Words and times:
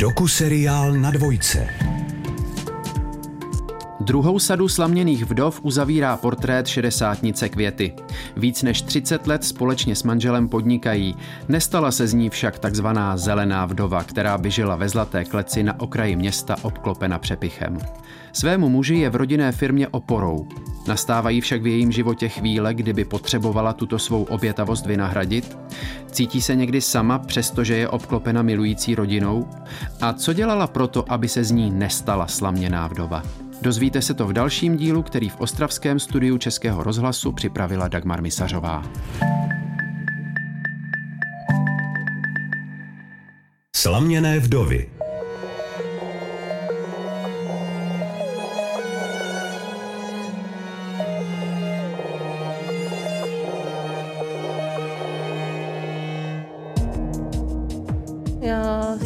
Doku-seriál 0.00 0.92
na 0.92 1.10
dvojce. 1.10 1.68
Druhou 4.00 4.38
sadu 4.38 4.68
slaměných 4.68 5.24
vdov 5.24 5.60
uzavírá 5.62 6.16
portrét 6.16 6.66
šedesátnice 6.66 7.48
Květy. 7.48 7.92
Víc 8.36 8.62
než 8.62 8.82
30 8.82 9.26
let 9.26 9.44
společně 9.44 9.96
s 9.96 10.02
manželem 10.02 10.48
podnikají. 10.48 11.16
Nestala 11.48 11.90
se 11.90 12.06
z 12.06 12.14
ní 12.14 12.30
však 12.30 12.58
takzvaná 12.58 13.16
zelená 13.16 13.66
vdova, 13.66 14.04
která 14.04 14.38
by 14.38 14.50
žila 14.50 14.76
ve 14.76 14.88
zlaté 14.88 15.24
kleci 15.24 15.62
na 15.62 15.80
okraji 15.80 16.16
města 16.16 16.56
obklopena 16.62 17.18
přepichem. 17.18 17.78
Svému 18.32 18.68
muži 18.68 18.94
je 18.94 19.10
v 19.10 19.16
rodinné 19.16 19.52
firmě 19.52 19.88
oporou. 19.88 20.48
Nastávají 20.90 21.40
však 21.40 21.62
v 21.62 21.66
jejím 21.66 21.92
životě 21.92 22.28
chvíle, 22.28 22.74
kdyby 22.74 23.04
potřebovala 23.04 23.72
tuto 23.72 23.98
svou 23.98 24.24
obětavost 24.24 24.86
vynahradit? 24.86 25.58
Cítí 26.10 26.42
se 26.42 26.56
někdy 26.56 26.80
sama, 26.80 27.18
přestože 27.18 27.76
je 27.76 27.88
obklopena 27.88 28.42
milující 28.42 28.94
rodinou? 28.94 29.48
A 30.00 30.12
co 30.12 30.32
dělala 30.32 30.66
proto, 30.66 31.12
aby 31.12 31.28
se 31.28 31.44
z 31.44 31.50
ní 31.50 31.70
nestala 31.70 32.26
slaměná 32.26 32.86
vdova? 32.86 33.22
Dozvíte 33.62 34.02
se 34.02 34.14
to 34.14 34.26
v 34.26 34.32
dalším 34.32 34.76
dílu, 34.76 35.02
který 35.02 35.28
v 35.28 35.40
ostravském 35.40 36.00
studiu 36.00 36.38
Českého 36.38 36.82
rozhlasu 36.82 37.32
připravila 37.32 37.88
Dagmar 37.88 38.22
Misařová. 38.22 38.82
Slaměné 43.76 44.38
vdovy 44.38 44.99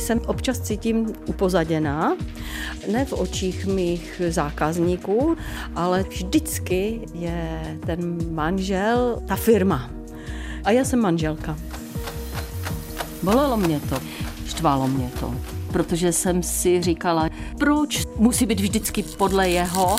jsem 0.05 0.21
občas 0.27 0.61
cítím 0.61 1.13
upozaděná, 1.27 2.16
ne 2.93 3.05
v 3.05 3.13
očích 3.13 3.66
mých 3.66 4.23
zákazníků, 4.29 5.37
ale 5.74 6.02
vždycky 6.02 7.01
je 7.15 7.79
ten 7.87 8.35
manžel 8.35 9.23
ta 9.27 9.37
firma. 9.37 9.91
A 10.65 10.71
já 10.71 10.85
jsem 10.85 11.01
manželka. 11.01 11.57
Bolelo 13.23 13.57
mě 13.57 13.80
to, 13.80 13.96
štvalo 14.46 14.88
mě 14.88 15.11
to, 15.21 15.35
protože 15.73 16.13
jsem 16.13 16.43
si 16.43 16.83
říkala, 16.83 17.29
proč 17.59 18.05
musí 18.16 18.46
být 18.46 18.61
vždycky 18.61 19.02
podle 19.02 19.49
jeho. 19.49 19.96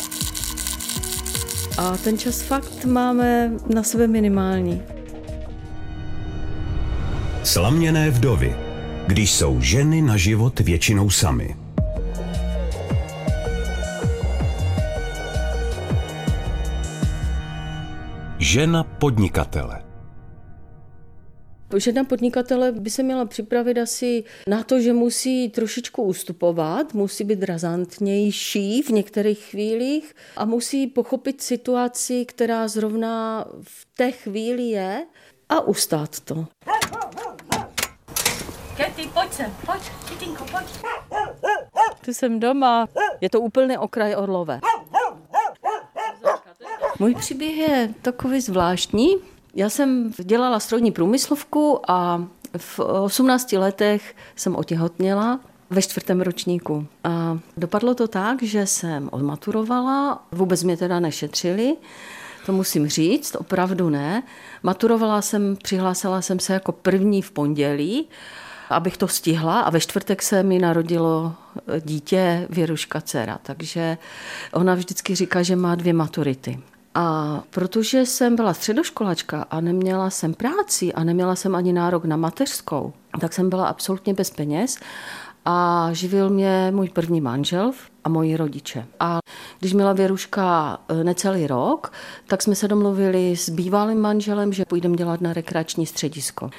A 1.78 1.98
ten 1.98 2.18
čas 2.18 2.42
fakt 2.42 2.86
máme 2.86 3.52
na 3.74 3.84
sebe 3.84 4.08
minimální. 4.08 4.82
Slaměné 7.44 8.10
vdovy. 8.10 8.65
Když 9.08 9.34
jsou 9.34 9.62
ženy 9.62 10.02
na 10.02 10.18
život 10.18 10.60
většinou 10.60 11.10
samy. 11.10 11.56
Žena 18.40 18.84
podnikatele. 18.84 19.84
Žena 21.78 22.04
podnikatele 22.04 22.72
by 22.72 22.90
se 22.90 23.04
měla 23.04 23.26
připravit 23.26 23.78
asi 23.78 24.24
na 24.48 24.64
to, 24.64 24.80
že 24.80 24.94
musí 24.94 25.50
trošičku 25.50 26.04
ustupovat, 26.04 26.94
musí 26.94 27.24
být 27.24 27.44
razantnější 27.44 28.82
v 28.82 28.90
některých 28.90 29.40
chvílích 29.40 30.16
a 30.36 30.46
musí 30.46 30.88
pochopit 30.88 31.42
situaci, 31.42 32.26
která 32.26 32.68
zrovna 32.68 33.46
v 33.62 33.88
té 33.98 34.12
chvíli 34.12 34.64
je 34.64 35.06
a 35.50 35.62
ustát 35.62 36.20
to. 36.20 36.48
Kety, 38.78 39.10
pojď 39.14 39.34
sem, 39.34 39.54
pojď, 39.66 39.82
Kytinko, 40.10 40.46
pojď. 40.52 40.66
Tu 42.06 42.14
jsem 42.14 42.40
doma. 42.40 42.88
Je 43.22 43.30
to 43.30 43.42
úplný 43.42 43.78
okraj 43.78 44.16
Orlové. 44.16 44.60
Můj 47.00 47.16
příběh 47.16 47.58
je 47.58 47.94
takový 48.02 48.42
zvláštní. 48.42 49.16
Já 49.54 49.70
jsem 49.70 50.12
dělala 50.24 50.60
strojní 50.60 50.92
průmyslovku 50.92 51.92
a 51.92 52.24
v 52.58 52.80
18 52.80 53.52
letech 53.52 54.16
jsem 54.36 54.56
otěhotněla 54.56 55.40
ve 55.70 55.82
čtvrtém 55.82 56.22
ročníku. 56.22 56.88
A 57.04 57.38
dopadlo 57.58 57.96
to 57.96 58.08
tak, 58.08 58.44
že 58.44 58.68
jsem 58.68 59.10
odmaturovala, 59.12 60.24
vůbec 60.32 60.64
mě 60.64 60.78
teda 60.78 61.00
nešetřili, 61.00 61.78
to 62.46 62.52
musím 62.52 62.88
říct, 62.88 63.36
opravdu 63.36 63.90
ne. 63.90 64.24
Maturovala 64.64 65.22
jsem, 65.22 65.56
přihlásila 65.56 66.22
jsem 66.22 66.40
se 66.40 66.54
jako 66.54 66.72
první 66.72 67.22
v 67.22 67.32
pondělí, 67.32 68.08
abych 68.70 68.98
to 68.98 69.08
stihla 69.08 69.60
a 69.62 69.70
ve 69.70 69.80
čtvrtek 69.80 70.22
se 70.22 70.44
mi 70.44 70.60
narodilo 70.60 71.34
dítě 71.80 72.48
Věruška 72.50 73.02
dcera, 73.02 73.40
takže 73.44 73.98
ona 74.54 74.76
vždycky 74.76 75.16
říká, 75.16 75.44
že 75.44 75.56
má 75.56 75.76
dvě 75.76 75.94
maturity. 75.94 76.60
A 76.96 77.42
protože 77.50 78.06
jsem 78.06 78.36
byla 78.36 78.54
středoškolačka 78.54 79.46
a 79.52 79.62
neměla 79.62 80.10
jsem 80.10 80.34
práci 80.34 80.94
a 80.94 81.04
neměla 81.04 81.36
jsem 81.36 81.56
ani 81.56 81.74
nárok 81.74 82.06
na 82.06 82.16
mateřskou, 82.16 82.94
tak 83.22 83.34
jsem 83.34 83.50
byla 83.50 83.68
absolutně 83.68 84.14
bez 84.14 84.30
peněz 84.30 84.78
a 85.46 85.90
živil 85.92 86.30
mě 86.30 86.72
můj 86.76 86.90
první 86.90 87.22
manžel 87.22 87.72
a 88.04 88.10
moji 88.10 88.38
rodiče. 88.38 88.86
A 89.00 89.20
když 89.60 89.74
měla 89.74 89.94
Věruška 89.94 90.78
e, 90.90 91.04
necelý 91.04 91.48
rok, 91.48 91.92
tak 92.28 92.42
jsme 92.42 92.56
se 92.56 92.68
domluvili 92.68 93.36
s 93.36 93.50
bývalým 93.50 94.02
manželem, 94.02 94.54
že 94.54 94.66
půjdeme 94.66 94.96
dělat 94.96 95.22
na 95.22 95.34
rekreační 95.34 95.86
středisko. 95.86 96.50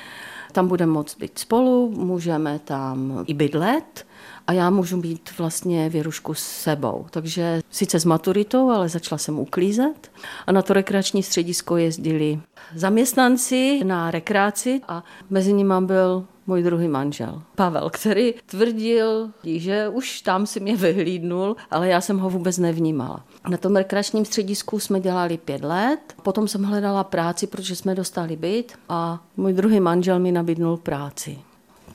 Tam 0.56 0.69
budeme 0.69 0.93
moct 0.93 1.19
být 1.19 1.39
spolu, 1.39 1.91
můžeme 1.91 2.59
tam 2.59 3.25
i 3.27 3.34
bydlet 3.34 4.06
a 4.47 4.53
já 4.53 4.71
můžu 4.71 5.00
být 5.00 5.39
vlastně 5.39 5.89
Věrušku 5.89 6.34
s 6.34 6.43
sebou. 6.43 7.06
Takže 7.11 7.61
sice 7.71 8.00
s 8.00 8.05
maturitou, 8.05 8.71
ale 8.71 8.89
začala 8.89 9.19
jsem 9.19 9.39
uklízet 9.39 10.11
a 10.47 10.53
na 10.53 10.62
to 10.62 10.72
rekreační 10.72 11.22
středisko 11.22 11.77
jezdili 11.77 12.41
zaměstnanci 12.75 13.81
na 13.84 14.11
rekreaci 14.11 14.81
a 14.89 15.05
mezi 15.31 15.53
nimi 15.53 15.75
byl 15.81 16.25
můj 16.46 16.62
druhý 16.62 16.88
manžel, 16.88 17.42
Pavel, 17.54 17.90
který 17.90 18.34
tvrdil, 18.46 19.30
že 19.44 19.88
už 19.88 20.20
tam 20.20 20.46
si 20.46 20.60
mě 20.60 20.76
vyhlídnul, 20.76 21.56
ale 21.70 21.88
já 21.88 22.00
jsem 22.00 22.18
ho 22.18 22.30
vůbec 22.30 22.58
nevnímala. 22.58 23.24
Na 23.48 23.56
tom 23.56 23.76
rekreačním 23.76 24.24
středisku 24.24 24.78
jsme 24.78 25.00
dělali 25.00 25.38
pět 25.38 25.64
let, 25.64 25.98
potom 26.22 26.48
jsem 26.48 26.62
hledala 26.62 27.04
práci, 27.04 27.46
protože 27.46 27.76
jsme 27.76 27.94
dostali 27.94 28.36
byt 28.36 28.72
a 28.88 29.24
můj 29.36 29.52
druhý 29.52 29.80
manžel 29.80 30.18
mi 30.18 30.32
nabídnul 30.32 30.76
práci. 30.76 31.38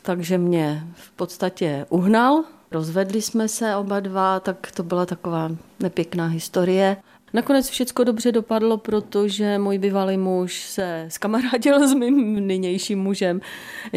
Takže 0.02 0.38
mě 0.38 0.88
v 0.96 1.12
podstatě 1.12 1.86
uhnal, 1.90 2.44
rozvedli 2.72 3.22
jsme 3.22 3.48
se 3.48 3.76
oba 3.76 4.00
dva, 4.00 4.40
tak 4.40 4.72
to 4.72 4.84
byla 4.84 5.06
taková 5.06 5.52
nepěkná 5.80 6.26
historie. 6.28 6.98
Nakonec 7.34 7.70
všechno 7.70 8.06
dobře 8.06 8.32
dopadlo, 8.32 8.78
protože 8.78 9.58
můj 9.58 9.78
bývalý 9.78 10.18
muž 10.18 10.62
se 10.64 11.06
skamarádil 11.08 11.88
s 11.88 11.94
mým 11.94 12.48
nynějším 12.48 13.00
mužem. 13.00 13.42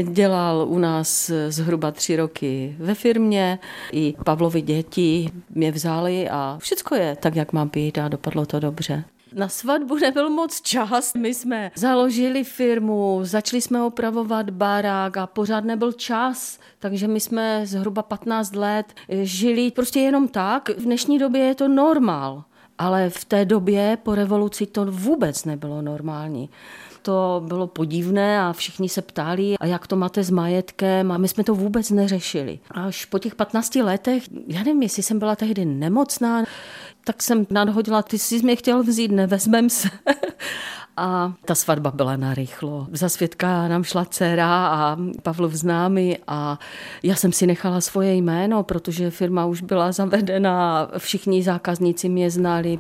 Dělal 0.02 0.66
u 0.68 0.78
nás 0.78 1.30
zhruba 1.48 1.90
tři 1.90 2.16
roky 2.16 2.76
ve 2.78 2.94
firmě. 2.94 3.58
I 3.92 4.14
Pavlovi 4.24 4.60
děti 4.62 5.30
mě 5.50 5.72
vzali 5.72 6.28
a 6.28 6.56
všechno 6.60 6.96
je 6.96 7.16
tak, 7.20 7.36
jak 7.36 7.52
má 7.52 7.64
být 7.64 7.98
a 7.98 8.08
dopadlo 8.08 8.46
to 8.46 8.60
dobře. 8.60 9.04
Na 9.34 9.48
svatbu 9.48 9.98
nebyl 9.98 10.30
moc 10.30 10.60
čas. 10.60 11.14
My 11.14 11.34
jsme 11.34 11.70
založili 11.74 12.44
firmu, 12.44 13.20
začali 13.22 13.60
jsme 13.60 13.82
opravovat 13.82 14.50
barák 14.50 15.16
a 15.16 15.26
pořád 15.26 15.64
nebyl 15.64 15.92
čas. 15.92 16.58
Takže 16.78 17.08
my 17.08 17.20
jsme 17.20 17.66
zhruba 17.66 18.02
15 18.02 18.56
let 18.56 18.86
žili 19.22 19.70
prostě 19.70 20.00
jenom 20.00 20.28
tak. 20.28 20.68
V 20.68 20.82
dnešní 20.82 21.18
době 21.18 21.40
je 21.42 21.54
to 21.54 21.68
normál. 21.68 22.44
Ale 22.78 23.10
v 23.10 23.24
té 23.24 23.44
době 23.44 23.98
po 24.02 24.14
revoluci 24.14 24.66
to 24.66 24.84
vůbec 24.84 25.44
nebylo 25.44 25.82
normální 25.82 26.50
to 27.04 27.42
bylo 27.46 27.66
podivné 27.66 28.40
a 28.40 28.52
všichni 28.52 28.88
se 28.88 29.02
ptali, 29.02 29.54
a 29.60 29.66
jak 29.66 29.86
to 29.86 29.96
máte 29.96 30.24
s 30.24 30.30
majetkem 30.30 31.12
a 31.12 31.18
my 31.18 31.28
jsme 31.28 31.44
to 31.44 31.54
vůbec 31.54 31.90
neřešili. 31.90 32.58
Až 32.70 33.04
po 33.04 33.18
těch 33.18 33.34
15 33.34 33.74
letech, 33.74 34.22
já 34.48 34.58
nevím, 34.58 34.82
jestli 34.82 35.02
jsem 35.02 35.18
byla 35.18 35.36
tehdy 35.36 35.64
nemocná, 35.64 36.44
tak 37.04 37.22
jsem 37.22 37.46
nadhodila, 37.50 38.02
ty 38.02 38.18
jsi 38.18 38.42
mě 38.42 38.56
chtěl 38.56 38.82
vzít, 38.82 39.10
nevezmem 39.10 39.70
se. 39.70 39.88
A 40.96 41.32
ta 41.44 41.54
svatba 41.54 41.90
byla 41.90 42.16
narychlo. 42.16 42.86
Za 42.92 43.08
svědka 43.08 43.68
nám 43.68 43.84
šla 43.84 44.04
dcera 44.04 44.66
a 44.66 44.96
Pavlov 45.22 45.52
známý 45.52 46.18
a 46.26 46.58
já 47.02 47.14
jsem 47.14 47.32
si 47.32 47.46
nechala 47.46 47.80
svoje 47.80 48.14
jméno, 48.14 48.62
protože 48.62 49.10
firma 49.10 49.46
už 49.46 49.62
byla 49.62 49.92
zavedena, 49.92 50.88
všichni 50.98 51.42
zákazníci 51.42 52.08
mě 52.08 52.30
znali. 52.30 52.78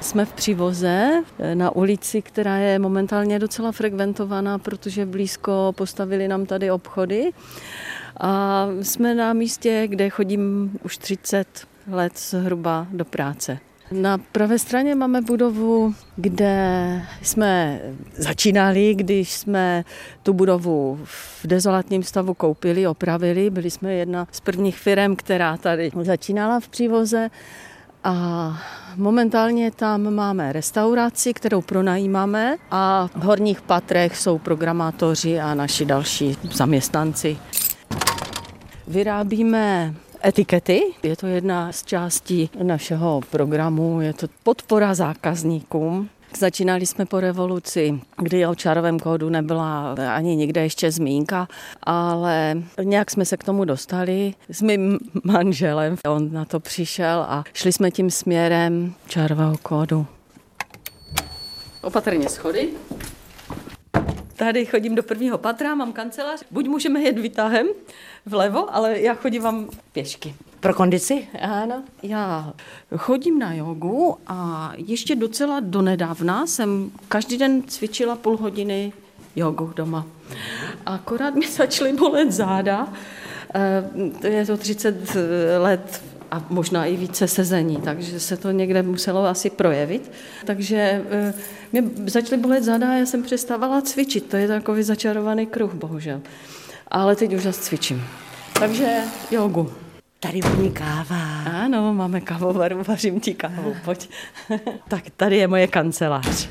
Jsme 0.00 0.24
v 0.24 0.32
Přivoze 0.32 1.22
na 1.54 1.76
ulici, 1.76 2.22
která 2.22 2.56
je 2.56 2.78
momentálně 2.78 3.38
docela 3.38 3.72
frekventovaná, 3.72 4.58
protože 4.58 5.06
blízko 5.06 5.72
postavili 5.76 6.28
nám 6.28 6.46
tady 6.46 6.70
obchody. 6.70 7.30
A 8.20 8.66
jsme 8.82 9.14
na 9.14 9.32
místě, 9.32 9.84
kde 9.88 10.10
chodím 10.10 10.70
už 10.84 10.98
30 10.98 11.69
let 11.92 12.18
zhruba 12.18 12.86
do 12.90 13.04
práce. 13.04 13.58
Na 13.92 14.18
pravé 14.18 14.58
straně 14.58 14.94
máme 14.94 15.20
budovu, 15.20 15.94
kde 16.16 17.02
jsme 17.22 17.80
začínali, 18.16 18.94
když 18.94 19.32
jsme 19.32 19.84
tu 20.22 20.32
budovu 20.32 21.00
v 21.04 21.46
dezolátním 21.46 22.02
stavu 22.02 22.34
koupili, 22.34 22.86
opravili. 22.86 23.50
Byli 23.50 23.70
jsme 23.70 23.92
jedna 23.94 24.28
z 24.32 24.40
prvních 24.40 24.78
firm, 24.78 25.16
která 25.16 25.56
tady 25.56 25.90
začínala 26.02 26.60
v 26.60 26.68
přívoze. 26.68 27.30
A 28.04 28.58
momentálně 28.96 29.70
tam 29.70 30.14
máme 30.14 30.52
restauraci, 30.52 31.34
kterou 31.34 31.60
pronajímáme 31.60 32.56
a 32.70 33.08
v 33.14 33.22
horních 33.22 33.60
patrech 33.62 34.16
jsou 34.16 34.38
programátoři 34.38 35.40
a 35.40 35.54
naši 35.54 35.84
další 35.84 36.36
zaměstnanci. 36.52 37.38
Vyrábíme 38.88 39.94
etikety. 40.24 40.82
Je 41.02 41.16
to 41.16 41.26
jedna 41.26 41.72
z 41.72 41.82
částí 41.82 42.50
našeho 42.62 43.20
programu, 43.30 44.00
je 44.00 44.14
to 44.14 44.26
podpora 44.42 44.94
zákazníkům. 44.94 46.08
Začínali 46.38 46.86
jsme 46.86 47.06
po 47.06 47.20
revoluci, 47.20 48.00
kdy 48.18 48.46
o 48.46 48.54
čarovém 48.54 48.98
kódu 48.98 49.28
nebyla 49.28 49.94
ani 50.14 50.36
nikde 50.36 50.62
ještě 50.62 50.90
zmínka, 50.90 51.48
ale 51.82 52.62
nějak 52.82 53.10
jsme 53.10 53.24
se 53.24 53.36
k 53.36 53.44
tomu 53.44 53.64
dostali 53.64 54.34
s 54.50 54.62
mým 54.62 54.98
manželem. 55.24 55.96
On 56.06 56.32
na 56.32 56.44
to 56.44 56.60
přišel 56.60 57.24
a 57.28 57.44
šli 57.52 57.72
jsme 57.72 57.90
tím 57.90 58.10
směrem 58.10 58.94
čarového 59.06 59.56
kódu. 59.62 60.06
Opatrně 61.82 62.28
schody. 62.28 62.68
Tady 64.40 64.66
chodím 64.66 64.94
do 64.94 65.02
prvního 65.02 65.38
patra, 65.38 65.74
mám 65.74 65.92
kancelář. 65.92 66.40
Buď 66.50 66.68
můžeme 66.68 67.00
jet 67.00 67.18
vytahem 67.18 67.66
vlevo, 68.26 68.74
ale 68.74 69.00
já 69.00 69.14
chodím 69.14 69.42
vám 69.42 69.68
pěšky. 69.92 70.34
Pro 70.60 70.74
kondici? 70.74 71.28
Ano. 71.40 71.82
Já 72.02 72.52
chodím 72.96 73.38
na 73.38 73.54
jogu 73.54 74.16
a 74.26 74.72
ještě 74.76 75.16
docela 75.16 75.60
donedávna 75.60 76.46
jsem 76.46 76.90
každý 77.08 77.38
den 77.38 77.62
cvičila 77.62 78.16
půl 78.16 78.36
hodiny 78.36 78.92
jogu 79.36 79.72
doma. 79.76 80.06
Akorát 80.86 81.34
mi 81.34 81.48
začaly 81.50 81.92
bolet 81.92 82.32
záda. 82.32 82.92
Eh, 84.22 84.28
je 84.28 84.46
to 84.46 84.56
30 84.56 85.16
let 85.58 86.02
a 86.30 86.44
možná 86.48 86.84
i 86.86 86.96
více 86.96 87.28
sezení, 87.28 87.76
takže 87.76 88.20
se 88.20 88.36
to 88.36 88.50
někde 88.50 88.82
muselo 88.82 89.26
asi 89.26 89.50
projevit. 89.50 90.12
Takže 90.44 91.04
eh, 91.10 91.34
mě 91.72 91.82
začaly 92.06 92.42
bolet 92.42 92.64
záda 92.64 92.90
a 92.90 92.92
já 92.92 93.06
jsem 93.06 93.22
přestávala 93.22 93.82
cvičit. 93.82 94.26
To 94.26 94.36
je 94.36 94.48
takový 94.48 94.82
začarovaný 94.82 95.46
kruh, 95.46 95.74
bohužel. 95.74 96.20
Ale 96.88 97.16
teď 97.16 97.34
už 97.34 97.42
zase 97.42 97.60
cvičím. 97.60 98.04
Takže 98.52 98.96
jogu. 99.30 99.72
Tady 100.20 100.40
voní 100.40 100.72
káva. 100.72 101.42
Ano, 101.64 101.94
máme 101.94 102.20
kávovaru, 102.20 102.82
vařím 102.88 103.20
ti 103.20 103.34
kávu, 103.34 103.76
pojď. 103.84 104.10
tak 104.88 105.04
tady 105.16 105.36
je 105.36 105.48
moje 105.48 105.66
kancelář. 105.66 106.48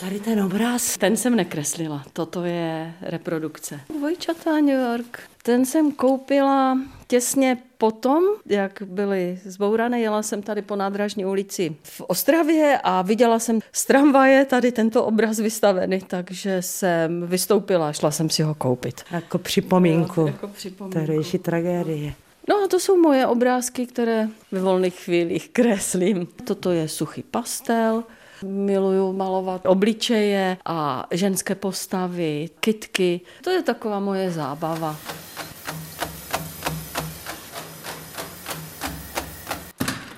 Tady 0.00 0.20
ten 0.20 0.42
obraz. 0.42 0.98
Ten 0.98 1.16
jsem 1.16 1.36
nekreslila, 1.36 2.04
toto 2.12 2.44
je 2.44 2.94
reprodukce. 3.02 3.80
Vojčata 4.00 4.60
New 4.60 4.80
York. 4.80 5.20
Ten 5.42 5.66
jsem 5.66 5.92
koupila 5.92 6.78
těsně 7.06 7.58
potom, 7.78 8.24
jak 8.46 8.82
byly 8.86 9.40
zbourané. 9.44 10.00
Jela 10.00 10.22
jsem 10.22 10.42
tady 10.42 10.62
po 10.62 10.76
nádražní 10.76 11.26
ulici 11.26 11.76
v 11.82 12.00
Ostravě 12.00 12.80
a 12.84 13.02
viděla 13.02 13.38
jsem 13.38 13.60
z 13.72 13.84
tramvaje 13.84 14.44
tady 14.44 14.72
tento 14.72 15.04
obraz 15.04 15.38
vystavený, 15.38 16.00
takže 16.06 16.62
jsem 16.62 17.26
vystoupila, 17.26 17.92
šla 17.92 18.10
jsem 18.10 18.30
si 18.30 18.42
ho 18.42 18.54
koupit. 18.54 19.02
Jako 19.10 19.38
připomínku. 19.38 20.26
Jako 20.26 20.48
připomínku. 20.48 20.98
Tehdejší 20.98 21.38
tragédie. 21.38 22.12
No 22.48 22.56
a 22.64 22.68
to 22.68 22.80
jsou 22.80 22.96
moje 22.96 23.26
obrázky, 23.26 23.86
které 23.86 24.28
ve 24.52 24.60
volných 24.60 24.94
chvílích 24.94 25.48
kreslím. 25.48 26.26
Toto 26.44 26.70
je 26.70 26.88
suchý 26.88 27.22
pastel, 27.22 28.04
Miluju 28.42 29.12
malovat 29.12 29.66
obličeje 29.66 30.56
a 30.64 31.06
ženské 31.10 31.54
postavy, 31.54 32.48
kitky. 32.60 33.20
To 33.44 33.50
je 33.50 33.62
taková 33.62 34.00
moje 34.00 34.30
zábava. 34.30 34.96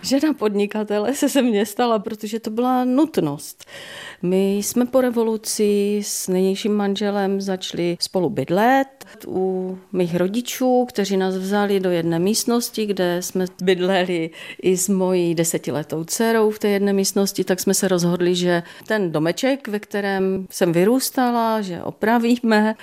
Žena 0.07 0.33
podnikatele 0.33 1.15
se 1.15 1.29
se 1.29 1.43
mně 1.43 1.67
stala, 1.67 1.99
protože 1.99 2.41
to 2.41 2.51
byla 2.51 2.85
nutnost. 2.85 3.65
My 4.23 4.57
jsme 4.57 4.87
po 4.87 5.01
revoluci 5.01 6.01
s 6.05 6.29
nejnějším 6.29 6.75
manželem 6.75 7.41
začali 7.41 7.97
spolu 8.01 8.31
bydlet 8.31 8.87
u 9.27 9.79
mých 9.93 10.17
rodičů, 10.17 10.87
kteří 10.89 11.17
nás 11.17 11.37
vzali 11.37 11.81
do 11.81 11.91
jedné 11.91 12.19
místnosti, 12.19 12.87
kde 12.87 13.23
jsme 13.23 13.45
bydleli 13.63 14.31
i 14.63 14.77
s 14.77 14.89
mojí 14.89 15.35
desetiletou 15.35 16.05
dcerou 16.05 16.51
v 16.51 16.59
té 16.59 16.69
jedné 16.69 16.93
místnosti, 16.93 17.45
tak 17.45 17.61
jsme 17.61 17.75
se 17.75 17.89
rozhodli, 17.89 18.35
že 18.35 18.63
ten 18.87 19.13
domeček, 19.13 19.69
ve 19.69 19.79
kterém 19.79 20.47
jsem 20.51 20.73
vyrůstala, 20.73 21.61
že 21.61 21.83
opravíme, 21.83 22.75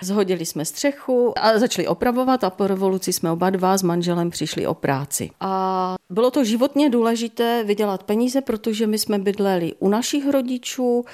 Zhodili 0.00 0.46
jsme 0.46 0.64
střechu 0.64 1.38
a 1.38 1.58
začali 1.58 1.88
opravovat 1.88 2.44
a 2.44 2.50
po 2.50 2.66
revoluci 2.66 3.12
jsme 3.12 3.30
oba 3.30 3.50
dva 3.50 3.78
s 3.78 3.82
manželem 3.82 4.30
přišli 4.30 4.66
o 4.66 4.74
práci. 4.74 5.30
A 5.40 5.95
bylo 6.10 6.30
to 6.30 6.44
životně 6.44 6.90
důležité 6.90 7.64
vydělat 7.64 8.02
peníze, 8.02 8.40
protože 8.40 8.86
my 8.86 8.98
jsme 8.98 9.18
bydleli 9.18 9.72
u 9.78 9.88
našich 9.88 10.30
rodičů, 10.30 11.04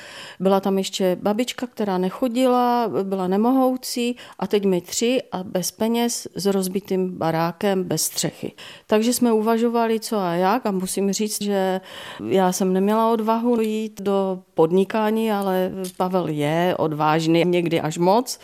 byla 0.40 0.60
tam 0.60 0.78
ještě 0.78 1.16
babička, 1.22 1.66
která 1.66 1.98
nechodila, 1.98 2.90
byla 3.02 3.26
nemohoucí 3.26 4.16
a 4.38 4.46
teď 4.46 4.64
my 4.64 4.80
tři 4.80 5.22
a 5.32 5.42
bez 5.42 5.70
peněz 5.70 6.28
s 6.34 6.46
rozbitým 6.46 7.18
barákem 7.18 7.84
bez 7.84 8.02
střechy. 8.02 8.52
Takže 8.86 9.12
jsme 9.12 9.32
uvažovali, 9.32 10.00
co 10.00 10.18
a 10.18 10.34
jak 10.34 10.66
a 10.66 10.70
musím 10.70 11.12
říct, 11.12 11.42
že 11.42 11.80
já 12.28 12.52
jsem 12.52 12.72
neměla 12.72 13.10
odvahu 13.10 13.60
jít 13.60 14.00
do 14.00 14.42
podnikání, 14.54 15.32
ale 15.32 15.72
Pavel 15.96 16.28
je 16.28 16.74
odvážný, 16.78 17.44
někdy 17.44 17.80
až 17.80 17.98
moc. 17.98 18.38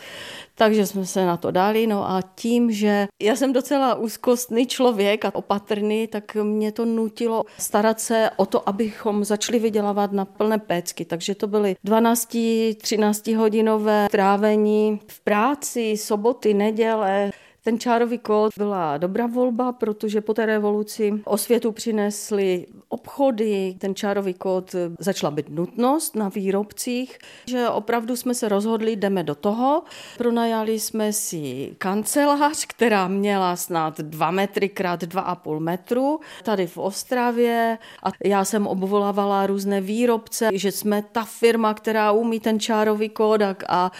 Takže 0.59 0.85
jsme 0.85 1.05
se 1.05 1.25
na 1.25 1.37
to 1.37 1.51
dali, 1.51 1.87
no 1.87 2.09
a 2.09 2.21
tím, 2.35 2.71
že 2.71 3.07
já 3.21 3.35
jsem 3.35 3.53
docela 3.53 3.95
úzkostný 3.95 4.67
člověk 4.67 5.25
a 5.25 5.35
opatrný, 5.35 6.07
tak 6.07 6.35
mě 6.35 6.71
to 6.71 6.85
nutilo 6.85 7.43
starat 7.57 7.99
se 7.99 8.29
o 8.37 8.45
to, 8.45 8.69
abychom 8.69 9.23
začali 9.23 9.59
vydělávat 9.59 10.11
na 10.11 10.25
plné 10.25 10.57
pécky. 10.57 11.05
Takže 11.05 11.35
to 11.35 11.47
byly 11.47 11.75
12-13 11.85 13.37
hodinové 13.37 14.07
trávení 14.11 14.99
v 15.07 15.19
práci, 15.19 15.97
soboty, 15.97 16.53
neděle, 16.53 17.31
ten 17.63 17.79
čárový 17.79 18.17
kód 18.17 18.51
byla 18.57 18.97
dobrá 18.97 19.27
volba, 19.27 19.71
protože 19.71 20.21
po 20.21 20.33
té 20.33 20.45
revoluci 20.45 21.13
osvětu 21.25 21.71
přinesly 21.71 22.65
obchody, 22.89 23.75
ten 23.79 23.95
čárový 23.95 24.33
kód 24.33 24.75
začala 24.99 25.31
být 25.31 25.49
nutnost 25.49 26.15
na 26.15 26.29
výrobcích, 26.29 27.17
že 27.45 27.69
opravdu 27.69 28.15
jsme 28.15 28.33
se 28.33 28.49
rozhodli, 28.49 28.95
jdeme 28.95 29.23
do 29.23 29.35
toho. 29.35 29.83
Pronajali 30.17 30.79
jsme 30.79 31.13
si 31.13 31.75
kancelář, 31.77 32.65
která 32.65 33.07
měla 33.07 33.55
snad 33.55 33.99
2 33.99 34.31
metry 34.31 34.69
krát 34.69 35.03
2,5 35.03 35.59
metru 35.59 36.19
tady 36.43 36.67
v 36.67 36.77
Ostravě 36.77 37.77
a 38.03 38.09
já 38.25 38.45
jsem 38.45 38.67
obvolávala 38.67 39.47
různé 39.47 39.81
výrobce, 39.81 40.49
že 40.53 40.71
jsme 40.71 41.03
ta 41.11 41.23
firma, 41.23 41.73
která 41.73 42.11
umí 42.11 42.39
ten 42.39 42.59
čárový 42.59 43.09
kód 43.09 43.41
a 43.67 43.91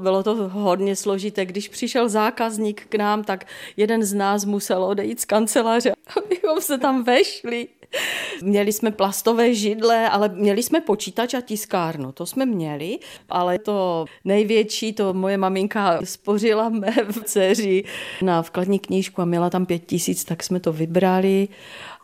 bylo 0.00 0.22
to 0.22 0.48
hodně 0.48 0.96
složité. 0.96 1.46
Když 1.46 1.68
přišel 1.68 2.08
zákazník 2.08 2.86
k 2.88 2.94
nám, 3.02 3.24
tak 3.24 3.46
jeden 3.76 4.02
z 4.02 4.14
nás 4.14 4.44
musel 4.44 4.84
odejít 4.84 5.20
z 5.20 5.24
kanceláře, 5.24 5.92
abychom 6.16 6.60
se 6.60 6.78
tam 6.78 7.04
vešli. 7.04 7.68
Měli 8.42 8.72
jsme 8.72 8.90
plastové 8.90 9.54
židle, 9.54 10.08
ale 10.08 10.28
měli 10.28 10.62
jsme 10.62 10.80
počítač 10.80 11.34
a 11.34 11.40
tiskárnu, 11.40 12.12
to 12.12 12.26
jsme 12.26 12.46
měli, 12.46 12.98
ale 13.28 13.58
to 13.58 14.04
největší, 14.24 14.92
to 14.92 15.14
moje 15.14 15.36
maminka 15.36 16.00
spořila 16.04 16.68
mé 16.68 16.94
dceři 17.24 17.84
na 18.22 18.42
vkladní 18.42 18.78
knížku 18.78 19.22
a 19.22 19.24
měla 19.24 19.50
tam 19.50 19.66
pět 19.66 19.86
tisíc, 19.86 20.24
tak 20.24 20.42
jsme 20.42 20.60
to 20.60 20.72
vybrali 20.72 21.48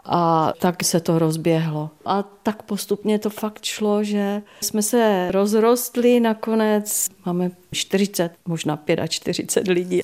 a 0.05 0.53
tak 0.59 0.85
se 0.85 1.01
to 1.01 1.19
rozběhlo. 1.19 1.91
A 2.05 2.23
tak 2.23 2.63
postupně 2.63 3.19
to 3.19 3.31
fakt 3.31 3.65
šlo, 3.65 4.05
že 4.05 4.43
jsme 4.61 4.83
se 4.83 5.29
rozrostli 5.31 6.21
nakonec. 6.21 7.09
Máme 7.27 7.51
40, 7.73 8.33
možná 8.47 8.79
45 9.09 9.73
lidí. 9.73 10.03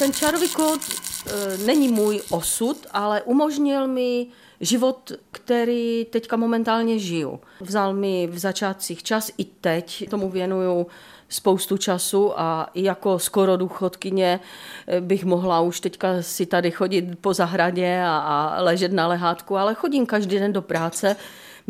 Ten 0.00 0.12
čarový 0.12 0.48
kód 0.48 0.80
e, 0.80 1.58
není 1.58 1.88
můj 1.88 2.20
osud, 2.30 2.86
ale 2.90 3.22
umožnil 3.22 3.86
mi 3.86 4.26
život, 4.60 5.12
který 5.32 6.06
teďka 6.10 6.36
momentálně 6.36 6.98
žiju. 6.98 7.40
Vzal 7.60 7.94
mi 7.94 8.26
v 8.26 8.38
začátcích 8.38 9.02
čas 9.02 9.30
i 9.38 9.44
teď, 9.44 10.08
tomu 10.10 10.30
věnuju 10.30 10.86
spoustu 11.28 11.76
času 11.76 12.40
a 12.40 12.70
jako 12.74 13.18
skoro 13.18 13.56
důchodkyně 13.56 14.40
eh, 14.86 15.00
bych 15.00 15.24
mohla 15.24 15.60
už 15.60 15.80
teďka 15.80 16.08
si 16.22 16.46
tady 16.46 16.70
chodit 16.70 17.04
po 17.20 17.34
zahradě 17.34 18.02
a, 18.04 18.18
a 18.18 18.62
ležet 18.62 18.92
na 18.92 19.06
lehátku, 19.06 19.56
ale 19.56 19.74
chodím 19.74 20.06
každý 20.06 20.38
den 20.38 20.52
do 20.52 20.62
práce. 20.62 21.16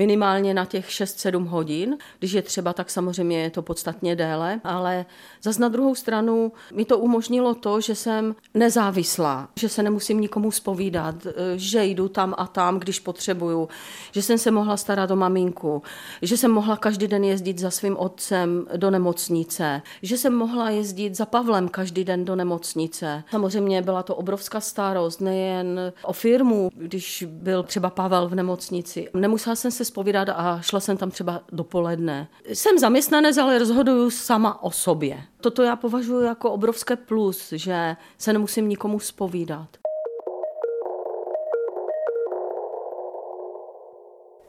Minimálně 0.01 0.55
na 0.55 0.65
těch 0.65 0.89
6-7 0.89 1.47
hodin. 1.47 1.99
Když 2.19 2.33
je 2.33 2.43
třeba, 2.43 2.73
tak 2.73 2.91
samozřejmě 2.91 3.43
je 3.43 3.51
to 3.51 3.63
podstatně 3.63 4.17
déle, 4.17 4.61
ale 4.65 5.07
zas 5.43 5.59
na 5.59 5.69
druhou 5.69 5.95
stranu 5.95 6.53
mi 6.75 6.85
to 6.85 6.99
umožnilo 6.99 7.55
to, 7.55 7.81
že 7.81 7.95
jsem 7.95 8.35
nezávislá, 8.55 9.49
že 9.59 9.69
se 9.69 9.83
nemusím 9.83 10.21
nikomu 10.21 10.51
spovídat, 10.51 11.27
že 11.57 11.85
jdu 11.85 12.09
tam 12.09 12.35
a 12.39 12.47
tam, 12.47 12.79
když 12.79 13.01
potřebuju, 13.01 13.69
že 14.13 14.23
jsem 14.23 14.39
se 14.39 14.51
mohla 14.51 14.77
starat 14.77 15.11
o 15.11 15.17
maminku, 15.17 15.83
že 16.23 16.37
jsem 16.37 16.51
mohla 16.51 16.77
každý 16.77 17.07
den 17.07 17.25
jezdit 17.25 17.59
za 17.59 17.71
svým 17.71 17.97
otcem 17.97 18.67
do 18.77 18.91
nemocnice, 18.91 19.83
že 20.03 20.19
jsem 20.19 20.35
mohla 20.35 20.71
jezdit 20.71 21.17
za 21.17 21.27
Pavlem 21.27 21.69
každý 21.69 22.05
den 22.05 22.25
do 22.25 22.37
nemocnice. 22.37 23.25
Samozřejmě 23.31 23.83
byla 23.83 24.03
to 24.03 24.17
obrovská 24.17 24.61
starost, 24.61 25.21
nejen 25.21 25.93
o 26.03 26.13
firmu, 26.13 26.71
když 26.75 27.25
byl 27.29 27.63
třeba 27.63 27.91
Pavel 27.91 28.29
v 28.29 28.35
nemocnici. 28.35 29.09
Nemusela 29.15 29.57
jsem 29.57 29.71
se 29.71 29.90
spovídat 29.91 30.29
a 30.29 30.61
šla 30.61 30.81
jsem 30.81 30.97
tam 30.97 31.11
třeba 31.11 31.43
dopoledne. 31.53 32.29
Jsem 32.53 32.79
zaměstnanec, 32.79 33.39
ale 33.39 33.59
rozhoduju 33.59 34.11
sama 34.11 34.63
o 34.63 34.71
sobě. 34.71 35.23
Toto 35.41 35.63
já 35.63 35.77
považuji 35.77 36.25
jako 36.25 36.51
obrovské 36.51 36.97
plus, 36.97 37.53
že 37.53 37.97
se 38.19 38.33
nemusím 38.33 38.69
nikomu 38.69 38.99
spovídat. 38.99 39.69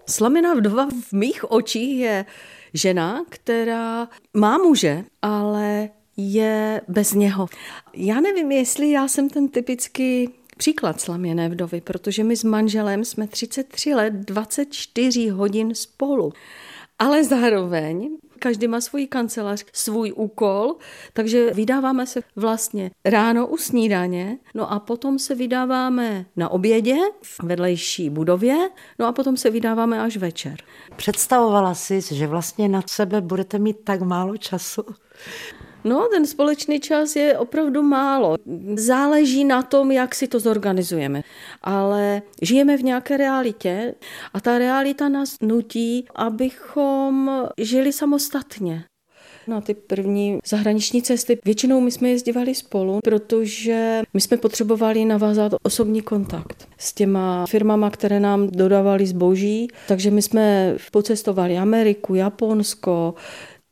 Slamená 0.09 0.53
vdova 0.53 0.87
v 1.09 1.13
mých 1.13 1.51
očích 1.51 1.99
je 1.99 2.25
žena, 2.73 3.23
která 3.29 4.07
má 4.33 4.57
muže, 4.57 5.03
ale 5.21 5.89
je 6.17 6.81
bez 6.87 7.13
něho. 7.13 7.47
Já 7.93 8.21
nevím, 8.21 8.51
jestli 8.51 8.91
já 8.91 9.07
jsem 9.07 9.29
ten 9.29 9.47
typický 9.47 10.29
příklad 10.61 11.01
slaměné 11.01 11.49
vdovy, 11.49 11.81
protože 11.81 12.23
my 12.23 12.35
s 12.35 12.43
manželem 12.43 13.05
jsme 13.05 13.27
33 13.27 13.93
let, 13.93 14.13
24 14.13 15.29
hodin 15.29 15.75
spolu. 15.75 16.33
Ale 16.99 17.23
zároveň 17.23 18.17
každý 18.39 18.67
má 18.67 18.81
svůj 18.81 19.07
kancelář, 19.07 19.65
svůj 19.73 20.13
úkol, 20.15 20.75
takže 21.13 21.51
vydáváme 21.53 22.07
se 22.07 22.21
vlastně 22.35 22.91
ráno 23.05 23.47
u 23.47 23.57
snídaně, 23.57 24.37
no 24.55 24.71
a 24.71 24.79
potom 24.79 25.19
se 25.19 25.35
vydáváme 25.35 26.25
na 26.35 26.49
obědě 26.49 26.95
v 27.21 27.43
vedlejší 27.43 28.09
budově, 28.09 28.69
no 28.99 29.07
a 29.07 29.11
potom 29.11 29.37
se 29.37 29.49
vydáváme 29.49 30.01
až 30.01 30.17
večer. 30.17 30.55
Představovala 30.95 31.75
jsi, 31.75 32.01
že 32.01 32.27
vlastně 32.27 32.69
na 32.69 32.81
sebe 32.87 33.21
budete 33.21 33.59
mít 33.59 33.77
tak 33.83 34.01
málo 34.01 34.37
času? 34.37 34.83
No, 35.83 36.07
ten 36.11 36.25
společný 36.25 36.79
čas 36.79 37.15
je 37.15 37.37
opravdu 37.37 37.81
málo. 37.81 38.35
Záleží 38.75 39.45
na 39.45 39.61
tom, 39.63 39.91
jak 39.91 40.15
si 40.15 40.27
to 40.27 40.39
zorganizujeme. 40.39 41.21
Ale 41.61 42.21
žijeme 42.41 42.77
v 42.77 42.83
nějaké 42.83 43.17
realitě 43.17 43.95
a 44.33 44.39
ta 44.39 44.57
realita 44.57 45.09
nás 45.09 45.35
nutí, 45.41 46.05
abychom 46.15 47.31
žili 47.57 47.93
samostatně. 47.93 48.83
Na 49.47 49.61
ty 49.61 49.73
první 49.73 50.39
zahraniční 50.45 51.01
cesty 51.01 51.39
většinou 51.45 51.81
my 51.81 51.91
jsme 51.91 52.09
jezdívali 52.09 52.55
spolu, 52.55 52.99
protože 53.03 54.01
my 54.13 54.21
jsme 54.21 54.37
potřebovali 54.37 55.05
navázat 55.05 55.51
osobní 55.63 56.01
kontakt 56.01 56.67
s 56.77 56.93
těma 56.93 57.45
firmama, 57.45 57.89
které 57.89 58.19
nám 58.19 58.47
dodávali 58.47 59.07
zboží. 59.07 59.67
Takže 59.87 60.11
my 60.11 60.21
jsme 60.21 60.75
pocestovali 60.91 61.57
Ameriku, 61.57 62.15
Japonsko, 62.15 63.13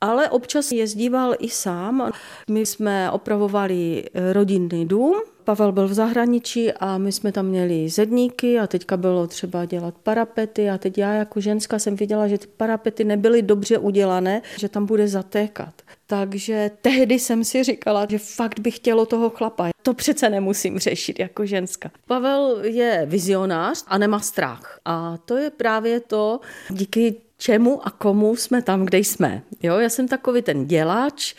ale 0.02 0.30
občas 0.30 0.72
jezdíval 0.72 1.36
i 1.40 1.50
sám. 1.50 2.12
My 2.50 2.66
jsme 2.66 3.12
opravovali 3.12 4.04
rodinný 4.34 4.86
dům, 4.86 5.22
Pavel 5.50 5.72
byl 5.72 5.88
v 5.88 5.94
zahraničí 5.94 6.72
a 6.72 6.98
my 6.98 7.12
jsme 7.12 7.32
tam 7.32 7.46
měli 7.46 7.90
zedníky 7.90 8.60
a 8.60 8.68
teďka 8.68 8.98
bylo 8.98 9.28
třeba 9.28 9.66
dělat 9.66 9.94
parapety 10.04 10.70
a 10.70 10.78
teď 10.78 10.98
já 10.98 11.14
jako 11.14 11.42
ženská 11.42 11.80
jsem 11.80 11.96
viděla, 11.96 12.28
že 12.28 12.38
ty 12.38 12.48
parapety 12.48 13.04
nebyly 13.04 13.42
dobře 13.42 13.78
udělané, 13.78 14.42
že 14.58 14.70
tam 14.70 14.86
bude 14.86 15.08
zatékat. 15.08 15.74
Takže 16.08 16.72
tehdy 16.82 17.20
jsem 17.20 17.44
si 17.44 17.64
říkala, 17.64 18.08
že 18.10 18.18
fakt 18.18 18.60
bych 18.60 18.76
chtělo 18.76 19.06
toho 19.06 19.30
chlapa. 19.30 19.70
To 19.82 19.94
přece 19.94 20.30
nemusím 20.30 20.80
řešit 20.80 21.20
jako 21.20 21.46
ženská. 21.46 21.92
Pavel 22.08 22.60
je 22.64 23.04
vizionář 23.06 23.84
a 23.88 23.98
nemá 23.98 24.20
strach. 24.20 24.80
A 24.86 25.18
to 25.26 25.38
je 25.38 25.50
právě 25.50 26.00
to, 26.00 26.40
díky 26.70 27.16
čemu 27.40 27.88
a 27.88 27.92
komu 27.92 28.36
jsme 28.36 28.62
tam, 28.62 28.86
kde 28.86 28.98
jsme. 28.98 29.42
Jo, 29.64 29.80
já 29.80 29.90
jsem 29.90 30.08
takový 30.08 30.42
ten 30.42 30.66
dělač 30.66 31.36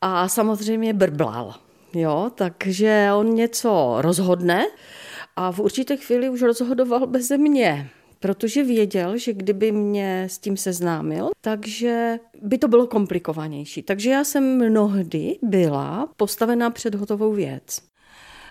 a 0.00 0.28
samozřejmě 0.28 0.92
brblal. 0.92 1.54
Jo, 1.94 2.30
takže 2.34 3.08
on 3.16 3.34
něco 3.34 3.96
rozhodne 3.98 4.66
a 5.36 5.52
v 5.52 5.58
určité 5.60 5.96
chvíli 5.96 6.28
už 6.28 6.42
rozhodoval 6.42 7.06
bez 7.06 7.30
mě 7.30 7.90
protože 8.24 8.64
věděl, 8.64 9.18
že 9.18 9.32
kdyby 9.32 9.72
mě 9.72 10.26
s 10.30 10.38
tím 10.38 10.56
seznámil, 10.56 11.30
takže 11.40 12.18
by 12.42 12.58
to 12.58 12.68
bylo 12.68 12.86
komplikovanější. 12.86 13.82
Takže 13.82 14.10
já 14.10 14.24
jsem 14.24 14.70
mnohdy 14.70 15.38
byla 15.42 16.08
postavená 16.16 16.70
před 16.70 16.94
hotovou 16.94 17.32
věc. 17.32 17.80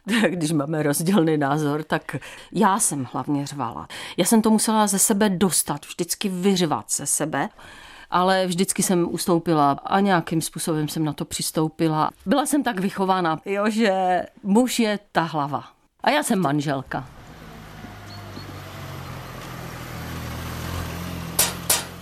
když 0.30 0.52
máme 0.52 0.84
rozdílný 0.84 1.38
názor, 1.38 1.84
tak 1.84 2.16
já 2.52 2.80
jsem 2.80 3.08
hlavně 3.14 3.46
řvala. 3.46 3.88
Já 4.18 4.26
jsem 4.26 4.42
to 4.42 4.50
musela 4.50 4.88
ze 4.88 5.00
sebe 5.00 5.30
dostat, 5.30 5.86
vždycky 5.86 6.30
vyřvat 6.30 6.92
ze 6.92 7.06
sebe 7.06 7.50
ale 8.14 8.48
vždycky 8.48 8.84
jsem 8.84 9.08
ustoupila 9.12 9.72
a 9.72 10.00
nějakým 10.00 10.42
způsobem 10.42 10.88
jsem 10.88 11.06
na 11.06 11.14
to 11.14 11.26
přistoupila. 11.26 12.10
Byla 12.26 12.46
jsem 12.46 12.64
tak 12.64 12.80
vychována, 12.80 13.42
jo, 13.46 13.70
že 13.70 14.24
muž 14.44 14.80
je 14.80 15.00
ta 15.12 15.22
hlava. 15.22 15.64
A 16.04 16.10
já 16.10 16.24
jsem 16.24 16.40
manželka. 16.40 17.08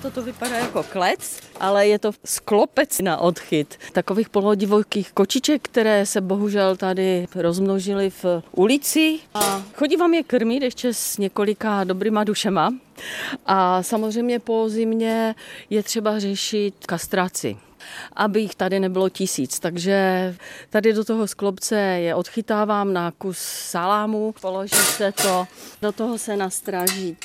Toto 0.01 0.21
vypadá 0.21 0.57
jako 0.57 0.83
klec, 0.83 1.39
ale 1.59 1.87
je 1.87 1.99
to 1.99 2.11
sklopec 2.25 2.99
na 2.99 3.17
odchyt 3.17 3.77
takových 3.91 4.29
polodivokých 4.29 5.11
kočiček, 5.11 5.61
které 5.61 6.05
se 6.05 6.21
bohužel 6.21 6.75
tady 6.75 7.27
rozmnožily 7.35 8.09
v 8.09 8.25
ulici. 8.51 9.19
A 9.33 9.63
chodí 9.75 9.95
vám 9.97 10.13
je 10.13 10.23
krmit 10.23 10.63
ještě 10.63 10.93
s 10.93 11.17
několika 11.17 11.83
dobrýma 11.83 12.23
dušema. 12.23 12.73
A 13.45 13.83
samozřejmě 13.83 14.39
po 14.39 14.69
zimě 14.69 15.35
je 15.69 15.83
třeba 15.83 16.19
řešit 16.19 16.73
kastraci 16.85 17.57
aby 18.15 18.41
jich 18.41 18.55
tady 18.55 18.79
nebylo 18.79 19.09
tisíc. 19.09 19.59
Takže 19.59 20.35
tady 20.69 20.93
do 20.93 21.05
toho 21.05 21.27
sklopce 21.27 21.79
je 21.79 22.15
odchytávám 22.15 22.93
na 22.93 23.11
kus 23.11 23.37
salámu, 23.39 24.33
položí 24.41 24.75
se 24.75 25.11
to, 25.11 25.47
do 25.81 25.91
toho 25.91 26.17
se 26.17 26.37
nastraží 26.37 27.17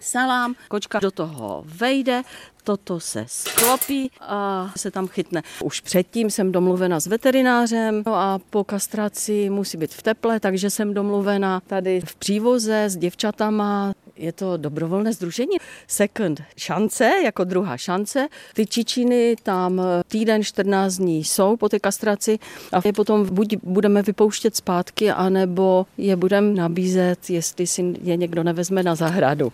salám, 0.00 0.54
kočka 0.68 0.98
do 0.98 1.10
toho 1.10 1.64
vejde, 1.66 2.22
toto 2.68 3.00
se 3.00 3.24
sklopí 3.28 4.10
a 4.20 4.70
se 4.76 4.90
tam 4.90 5.08
chytne. 5.08 5.42
Už 5.64 5.80
předtím 5.80 6.30
jsem 6.30 6.52
domluvena 6.52 7.00
s 7.00 7.06
veterinářem 7.06 8.02
no 8.06 8.14
a 8.14 8.40
po 8.50 8.64
kastraci 8.64 9.50
musí 9.50 9.78
být 9.78 9.94
v 9.94 10.02
teple, 10.02 10.40
takže 10.40 10.70
jsem 10.70 10.94
domluvena 10.94 11.60
tady 11.66 12.00
v 12.00 12.16
přívoze 12.16 12.84
s 12.84 12.96
děvčatama. 12.96 13.92
Je 14.16 14.32
to 14.32 14.56
dobrovolné 14.56 15.12
združení. 15.12 15.56
Second 15.86 16.42
šance, 16.56 17.10
jako 17.24 17.44
druhá 17.44 17.76
šance. 17.76 18.28
Ty 18.54 18.66
čičiny 18.66 19.36
tam 19.42 19.82
týden, 20.08 20.44
14 20.44 20.94
dní 20.94 21.24
jsou 21.24 21.56
po 21.56 21.68
té 21.68 21.78
kastraci 21.78 22.38
a 22.72 22.80
je 22.84 22.92
potom 22.92 23.26
buď 23.30 23.56
budeme 23.62 24.02
vypouštět 24.02 24.56
zpátky, 24.56 25.10
anebo 25.10 25.86
je 25.98 26.16
budeme 26.16 26.54
nabízet, 26.54 27.30
jestli 27.30 27.66
si 27.66 27.94
je 28.02 28.16
někdo 28.16 28.42
nevezme 28.42 28.82
na 28.82 28.94
zahradu. 28.94 29.52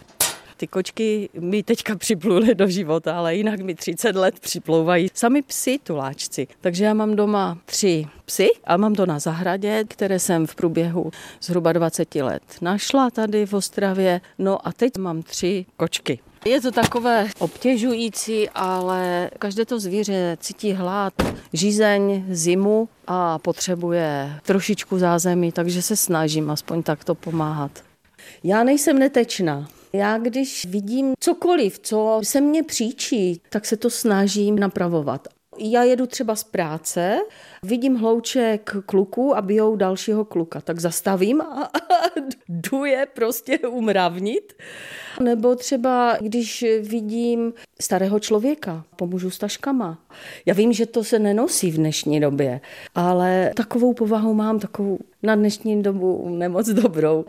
Ty 0.57 0.67
kočky 0.67 1.29
mi 1.41 1.63
teďka 1.63 1.97
připluly 1.97 2.55
do 2.55 2.67
života, 2.67 3.19
ale 3.19 3.37
jinak 3.37 3.61
mi 3.61 3.75
30 3.75 4.17
let 4.17 4.41
připlouvají 4.41 5.09
sami 5.15 5.43
psi 5.43 5.79
tuláčci. 5.83 6.47
Takže 6.61 6.85
já 6.85 6.95
mám 6.95 7.17
doma 7.17 7.59
tři 7.65 8.07
psy 8.25 8.49
a 8.65 8.77
mám 8.77 8.95
to 8.95 9.07
na 9.07 9.19
zahradě, 9.19 9.85
které 9.89 10.19
jsem 10.19 10.47
v 10.47 10.55
průběhu 10.55 11.11
zhruba 11.43 11.73
20 11.73 12.15
let 12.15 12.43
našla 12.61 13.11
tady 13.11 13.47
v 13.47 13.55
Ostravě. 13.55 14.21
No 14.39 14.69
a 14.69 14.73
teď 14.73 14.97
mám 14.97 15.23
tři 15.23 15.67
kočky. 15.77 16.19
Je 16.47 16.61
to 16.61 16.73
takové 16.73 17.29
obtěžující, 17.39 18.49
ale 18.51 19.31
každé 19.39 19.65
to 19.65 19.81
zvíře 19.81 20.37
cítí 20.41 20.73
hlad, 20.73 21.15
žízeň, 21.53 22.25
zimu 22.31 22.89
a 23.07 23.39
potřebuje 23.39 24.41
trošičku 24.47 24.99
zázemí, 24.99 25.53
takže 25.53 25.83
se 25.83 25.97
snažím 25.97 26.51
aspoň 26.51 26.83
takto 26.83 27.15
pomáhat. 27.15 27.71
Já 28.45 28.65
nejsem 28.65 28.99
netečná. 28.99 29.69
Já 29.95 30.19
když 30.19 30.67
vidím 30.67 31.13
cokoliv, 31.21 31.79
co 31.79 32.21
se 32.25 32.41
mně 32.41 32.63
příčí, 32.63 33.41
tak 33.51 33.67
se 33.67 33.77
to 33.77 33.91
snažím 33.91 34.59
napravovat. 34.59 35.29
Já 35.59 35.83
jedu 35.83 36.07
třeba 36.07 36.37
z 36.37 36.45
práce, 36.45 37.19
vidím 37.65 37.95
hlouček 37.95 38.77
kluku 38.87 39.37
a 39.37 39.43
bijou 39.43 39.77
dalšího 39.77 40.25
kluka, 40.25 40.61
tak 40.61 40.81
zastavím 40.81 41.41
a, 41.41 41.65
a 41.65 41.71
jdu 42.49 42.85
je 42.85 43.07
prostě 43.15 43.59
umravnit. 43.59 44.53
Nebo 45.23 45.55
třeba, 45.55 46.17
když 46.21 46.65
vidím 46.83 47.53
starého 47.81 48.21
člověka, 48.21 48.85
pomůžu 48.97 49.31
s 49.31 49.39
taškama. 49.39 49.99
Já 50.47 50.55
vím, 50.55 50.73
že 50.73 50.87
to 50.87 51.05
se 51.05 51.19
nenosí 51.19 51.71
v 51.71 51.77
dnešní 51.77 52.21
době, 52.21 52.61
ale 52.95 53.51
takovou 53.57 53.95
povahu 53.95 54.35
mám, 54.35 54.59
takovou 54.59 54.99
na 55.23 55.35
dnešní 55.35 55.83
dobu 55.83 56.29
nemoc 56.29 56.69
dobrou. 56.69 57.25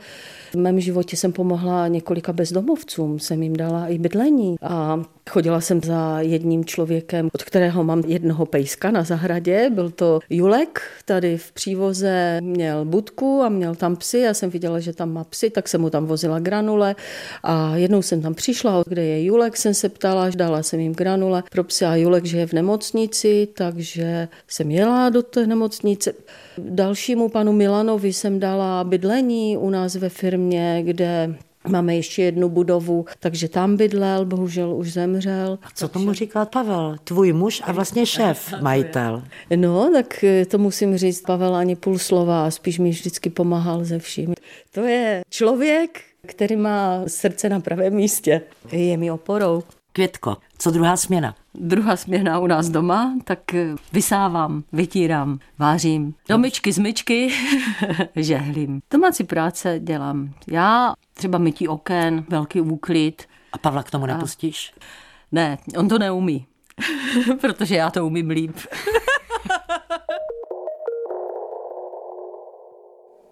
V 0.52 0.56
mém 0.56 0.80
životě 0.80 1.18
jsem 1.18 1.32
pomohla 1.34 1.88
několika 1.88 2.34
bezdomovcům, 2.34 3.20
jsem 3.20 3.44
jim 3.44 3.56
dala 3.56 3.88
i 3.88 3.98
bydlení 3.98 4.56
a 4.62 5.04
chodila 5.30 5.62
jsem 5.62 5.82
za 5.82 6.22
jedním 6.22 6.66
člověkem, 6.66 7.30
od 7.34 7.44
kterého 7.44 7.84
mám 7.84 8.04
jednoho 8.08 8.46
pejska 8.46 8.92
na 8.92 9.04
zahradě. 9.04 9.70
Byl 9.74 9.92
to 9.92 10.20
Julek, 10.30 10.82
tady 11.06 11.38
v 11.38 11.52
přívoze 11.52 12.40
měl 12.42 12.86
budku 12.86 13.42
a 13.42 13.50
měl 13.50 13.76
tam 13.76 13.96
psy. 13.96 14.20
Já 14.20 14.34
jsem 14.34 14.50
viděla, 14.50 14.80
že 14.80 14.94
tam 14.94 15.14
má 15.14 15.24
psy, 15.24 15.50
tak 15.50 15.68
jsem 15.68 15.82
mu 15.82 15.90
tam 15.90 16.06
vozila 16.06 16.40
granule 16.40 16.96
a 17.44 17.76
jednou 17.76 18.02
jsem 18.02 18.22
tam 18.22 18.34
přišla, 18.34 18.84
kde 18.88 19.04
je 19.04 19.26
Julek, 19.26 19.58
jsem 19.58 19.74
se 19.74 19.90
ptala, 19.90 20.30
dala 20.30 20.64
jsem 20.64 20.80
jim 20.80 20.94
granule 20.94 21.44
pro 21.52 21.64
psy 21.64 21.86
a 21.86 21.96
Julek, 21.96 22.26
že 22.26 22.38
je 22.38 22.48
v 22.48 22.54
nemocnici, 22.54 23.48
takže 23.54 24.28
jsem 24.48 24.72
jela 24.72 25.10
do 25.10 25.24
té 25.24 25.48
nemocnice. 25.48 26.14
Dalšímu 26.58 27.30
panu 27.30 27.54
Milanovi 27.54 28.14
jsem 28.14 28.40
dala 28.40 28.84
bydlení 28.84 29.58
u 29.58 29.70
nás 29.70 29.96
ve 29.96 30.10
firmě, 30.10 30.84
kde 30.86 31.36
Máme 31.68 31.96
ještě 31.96 32.24
jednu 32.24 32.50
budovu, 32.50 33.06
takže 33.20 33.50
tam 33.50 33.78
bydlel, 33.78 34.26
bohužel 34.26 34.76
už 34.76 34.94
zemřel. 34.94 35.60
A 35.64 35.68
co 35.76 35.88
tomu 35.88 36.14
říkal 36.14 36.46
Pavel, 36.46 36.96
tvůj 37.04 37.34
muž 37.34 37.62
a 37.66 37.72
vlastně 37.72 38.06
šéf, 38.06 38.54
majitel? 38.62 39.24
No, 39.56 39.90
tak 39.94 40.24
eh, 40.24 40.46
to 40.46 40.58
musím 40.58 40.98
říct, 40.98 41.22
Pavel 41.22 41.56
ani 41.56 41.76
půl 41.76 41.98
slova, 41.98 42.52
spíš 42.52 42.80
mi 42.80 42.90
vždycky 42.90 43.30
pomáhal 43.30 43.84
ze 43.84 44.00
vším. 44.00 44.34
To 44.72 44.82
je 44.82 45.24
člověk, 45.30 46.02
který 46.26 46.56
má 46.56 47.04
srdce 47.08 47.50
na 47.50 47.60
pravém 47.60 47.94
místě. 47.94 48.42
Je 48.72 48.98
mi 48.98 49.12
oporou. 49.12 49.64
Květko, 49.96 50.38
co 50.58 50.72
druhá 50.72 50.98
směna? 50.98 51.36
Druhá 51.54 51.96
směna 51.96 52.40
u 52.40 52.48
nás 52.48 52.70
doma, 52.70 53.14
tak 53.24 53.54
eh, 53.54 53.76
vysávám, 53.94 54.64
vytírám, 54.74 55.40
vářím. 55.60 56.14
Domičky 56.30 56.72
z 56.72 56.78
myčky, 56.78 57.34
žehlím. 58.16 58.82
Domácí 58.92 59.24
práce 59.24 59.80
dělám. 59.80 60.34
Já 60.48 60.94
třeba 61.14 61.38
mytí 61.38 61.68
oken, 61.68 62.26
velký 62.30 62.62
úklid. 62.62 63.24
A 63.54 63.58
Pavla 63.58 63.84
k 63.84 63.92
tomu 63.92 64.06
nepustíš? 64.06 64.74
A... 64.78 64.84
Ne, 65.32 65.58
on 65.78 65.88
to 65.88 66.00
neumí, 66.00 66.46
protože 67.42 67.76
já 67.76 67.90
to 67.90 68.06
umím 68.06 68.30
líp. 68.30 68.58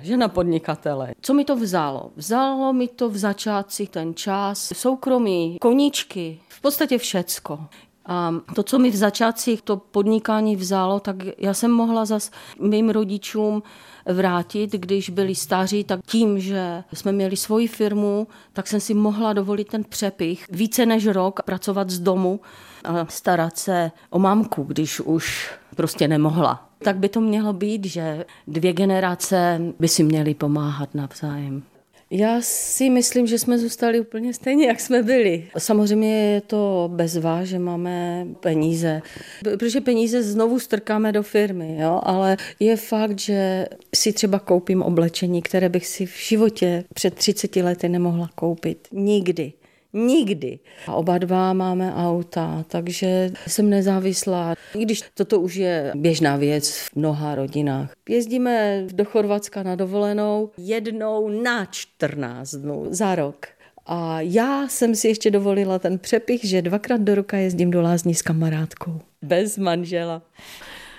Žena 0.03 0.27
podnikatele. 0.27 1.13
Co 1.21 1.33
mi 1.33 1.45
to 1.45 1.55
vzalo? 1.55 2.11
Vzalo 2.15 2.73
mi 2.73 2.87
to 2.87 3.09
v 3.09 3.17
začátcích 3.17 3.89
ten 3.89 4.15
čas, 4.15 4.71
soukromí, 4.75 5.57
koníčky, 5.61 6.39
v 6.49 6.61
podstatě 6.61 6.97
všecko. 6.97 7.59
A 8.05 8.33
to, 8.55 8.63
co 8.63 8.79
mi 8.79 8.91
v 8.91 8.95
začátcích 8.95 9.61
to 9.61 9.77
podnikání 9.77 10.55
vzalo, 10.55 10.99
tak 10.99 11.15
já 11.37 11.53
jsem 11.53 11.71
mohla 11.71 12.05
zas 12.05 12.31
mým 12.59 12.89
rodičům 12.89 13.63
vrátit, 14.05 14.71
když 14.71 15.09
byli 15.09 15.35
staří, 15.35 15.83
tak 15.83 15.99
tím, 16.05 16.39
že 16.39 16.83
jsme 16.93 17.11
měli 17.11 17.37
svoji 17.37 17.67
firmu, 17.67 18.27
tak 18.53 18.67
jsem 18.67 18.79
si 18.79 18.93
mohla 18.93 19.33
dovolit 19.33 19.67
ten 19.67 19.83
přepich 19.83 20.45
více 20.51 20.85
než 20.85 21.07
rok 21.07 21.41
pracovat 21.41 21.89
z 21.89 21.99
domu 21.99 22.39
a 22.83 23.05
starat 23.09 23.57
se 23.57 23.91
o 24.09 24.19
mamku, 24.19 24.63
když 24.63 24.99
už 24.99 25.51
prostě 25.75 26.07
nemohla. 26.07 26.69
Tak 26.83 26.97
by 26.97 27.09
to 27.09 27.21
mělo 27.21 27.53
být, 27.53 27.85
že 27.85 28.25
dvě 28.47 28.73
generace 28.73 29.61
by 29.79 29.87
si 29.87 30.03
měly 30.03 30.33
pomáhat 30.33 30.95
navzájem. 30.95 31.63
Já 32.15 32.41
si 32.41 32.89
myslím, 32.89 33.27
že 33.27 33.39
jsme 33.39 33.59
zůstali 33.59 33.99
úplně 33.99 34.33
stejně, 34.33 34.67
jak 34.67 34.79
jsme 34.79 35.03
byli. 35.03 35.47
Samozřejmě 35.57 36.33
je 36.33 36.41
to 36.41 36.89
bezvá, 36.93 37.43
že 37.43 37.59
máme 37.59 38.27
peníze, 38.39 39.01
protože 39.43 39.81
peníze 39.81 40.23
znovu 40.23 40.59
strkáme 40.59 41.11
do 41.11 41.23
firmy, 41.23 41.77
jo? 41.79 41.99
ale 42.03 42.37
je 42.59 42.77
fakt, 42.77 43.19
že 43.19 43.67
si 43.95 44.13
třeba 44.13 44.39
koupím 44.39 44.81
oblečení, 44.81 45.41
které 45.41 45.69
bych 45.69 45.87
si 45.87 46.05
v 46.05 46.17
životě 46.27 46.83
před 46.93 47.13
30 47.13 47.55
lety 47.55 47.89
nemohla 47.89 48.29
koupit. 48.35 48.87
Nikdy. 48.91 49.53
Nikdy. 49.93 50.59
A 50.87 50.93
oba 50.93 51.17
dva 51.17 51.53
máme 51.53 51.93
auta, 51.95 52.65
takže 52.67 53.31
jsem 53.47 53.69
nezávislá. 53.69 54.55
I 54.75 54.85
když 54.85 55.03
toto 55.13 55.39
už 55.39 55.55
je 55.55 55.91
běžná 55.95 56.35
věc 56.35 56.77
v 56.77 56.95
mnoha 56.95 57.35
rodinách. 57.35 57.93
Jezdíme 58.09 58.83
do 58.93 59.05
Chorvatska 59.05 59.63
na 59.63 59.75
dovolenou 59.75 60.49
jednou 60.57 61.29
na 61.29 61.65
14 61.65 62.51
dnů 62.55 62.85
za 62.89 63.15
rok. 63.15 63.45
A 63.85 64.21
já 64.21 64.67
jsem 64.67 64.95
si 64.95 65.07
ještě 65.07 65.31
dovolila 65.31 65.79
ten 65.79 65.99
přepich, 65.99 66.45
že 66.45 66.61
dvakrát 66.61 67.01
do 67.01 67.15
roka 67.15 67.37
jezdím 67.37 67.71
do 67.71 67.81
lázní 67.81 68.15
s 68.15 68.21
kamarádkou. 68.21 69.01
Bez 69.21 69.57
manžela. 69.57 70.21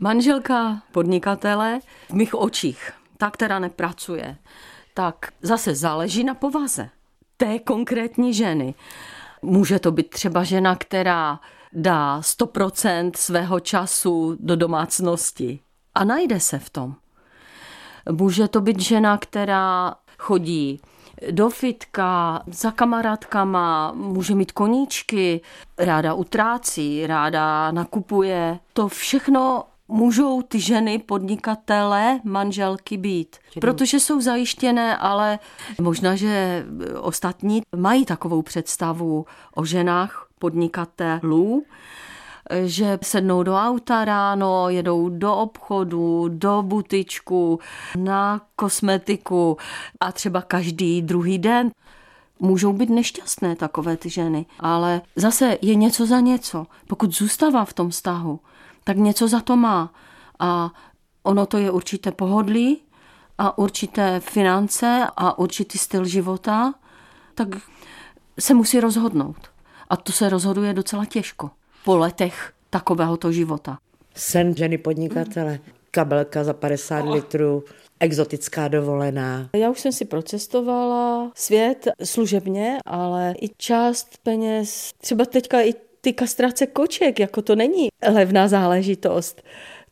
Manželka 0.00 0.82
podnikatele 0.92 1.80
v 2.08 2.12
mých 2.12 2.34
očích, 2.34 2.92
ta, 3.18 3.30
která 3.30 3.58
nepracuje, 3.58 4.36
tak 4.94 5.28
zase 5.42 5.74
záleží 5.74 6.24
na 6.24 6.34
povaze 6.34 6.88
té 7.36 7.58
konkrétní 7.58 8.34
ženy. 8.34 8.74
Může 9.42 9.78
to 9.78 9.92
být 9.92 10.10
třeba 10.10 10.44
žena, 10.44 10.76
která 10.76 11.40
dá 11.72 12.20
100% 12.20 13.10
svého 13.16 13.60
času 13.60 14.36
do 14.40 14.56
domácnosti 14.56 15.60
a 15.94 16.04
najde 16.04 16.40
se 16.40 16.58
v 16.58 16.70
tom. 16.70 16.94
Může 18.10 18.48
to 18.48 18.60
být 18.60 18.80
žena, 18.80 19.18
která 19.18 19.94
chodí 20.18 20.80
do 21.30 21.50
fitka, 21.50 22.42
za 22.46 22.70
kamarádkama, 22.70 23.92
může 23.92 24.34
mít 24.34 24.52
koníčky, 24.52 25.40
ráda 25.78 26.14
utrácí, 26.14 27.06
ráda 27.06 27.70
nakupuje. 27.70 28.58
To 28.72 28.88
všechno 28.88 29.64
můžou 29.88 30.42
ty 30.42 30.60
ženy, 30.60 30.98
podnikatele, 30.98 32.20
manželky 32.24 32.96
být. 32.96 33.36
Protože 33.60 34.00
jsou 34.00 34.20
zajištěné, 34.20 34.96
ale 34.96 35.38
možná, 35.80 36.16
že 36.16 36.64
ostatní 37.00 37.62
mají 37.76 38.04
takovou 38.04 38.42
představu 38.42 39.26
o 39.54 39.64
ženách 39.64 40.26
podnikatelů, 40.38 41.64
že 42.64 42.98
sednou 43.02 43.42
do 43.42 43.54
auta 43.54 44.04
ráno, 44.04 44.68
jedou 44.68 45.08
do 45.08 45.36
obchodu, 45.36 46.28
do 46.28 46.62
butičku, 46.62 47.60
na 47.98 48.40
kosmetiku 48.56 49.56
a 50.00 50.12
třeba 50.12 50.42
každý 50.42 51.02
druhý 51.02 51.38
den. 51.38 51.70
Můžou 52.40 52.72
být 52.72 52.90
nešťastné 52.90 53.56
takové 53.56 53.96
ty 53.96 54.10
ženy, 54.10 54.46
ale 54.60 55.02
zase 55.16 55.58
je 55.62 55.74
něco 55.74 56.06
za 56.06 56.20
něco. 56.20 56.66
Pokud 56.86 57.14
zůstává 57.14 57.64
v 57.64 57.72
tom 57.72 57.90
vztahu, 57.90 58.40
tak 58.84 58.96
něco 58.96 59.28
za 59.28 59.40
to 59.40 59.56
má. 59.56 59.92
A 60.38 60.70
ono 61.22 61.46
to 61.46 61.58
je 61.58 61.70
určité 61.70 62.12
pohodlí 62.12 62.82
a 63.38 63.58
určité 63.58 64.20
finance 64.20 65.06
a 65.16 65.38
určitý 65.38 65.78
styl 65.78 66.04
života, 66.04 66.74
tak 67.34 67.48
se 68.40 68.54
musí 68.54 68.80
rozhodnout. 68.80 69.50
A 69.90 69.96
to 69.96 70.12
se 70.12 70.28
rozhoduje 70.28 70.74
docela 70.74 71.04
těžko 71.04 71.50
po 71.84 71.96
letech 71.96 72.52
takovéhoto 72.70 73.32
života. 73.32 73.78
Sen 74.14 74.56
ženy 74.56 74.78
podnikatele, 74.78 75.58
kabelka 75.90 76.44
za 76.44 76.52
50 76.52 77.00
oh. 77.00 77.14
litrů, 77.14 77.64
exotická 78.00 78.68
dovolená. 78.68 79.48
Já 79.56 79.70
už 79.70 79.80
jsem 79.80 79.92
si 79.92 80.04
procestovala 80.04 81.30
svět 81.34 81.88
služebně, 82.04 82.78
ale 82.84 83.34
i 83.40 83.48
část 83.58 84.08
peněz, 84.22 84.90
třeba 84.98 85.24
teďka 85.24 85.60
i 85.62 85.74
ty 86.04 86.12
kastrace 86.12 86.66
koček, 86.66 87.20
jako 87.20 87.42
to 87.42 87.56
není 87.56 87.88
levná 88.12 88.48
záležitost, 88.48 89.42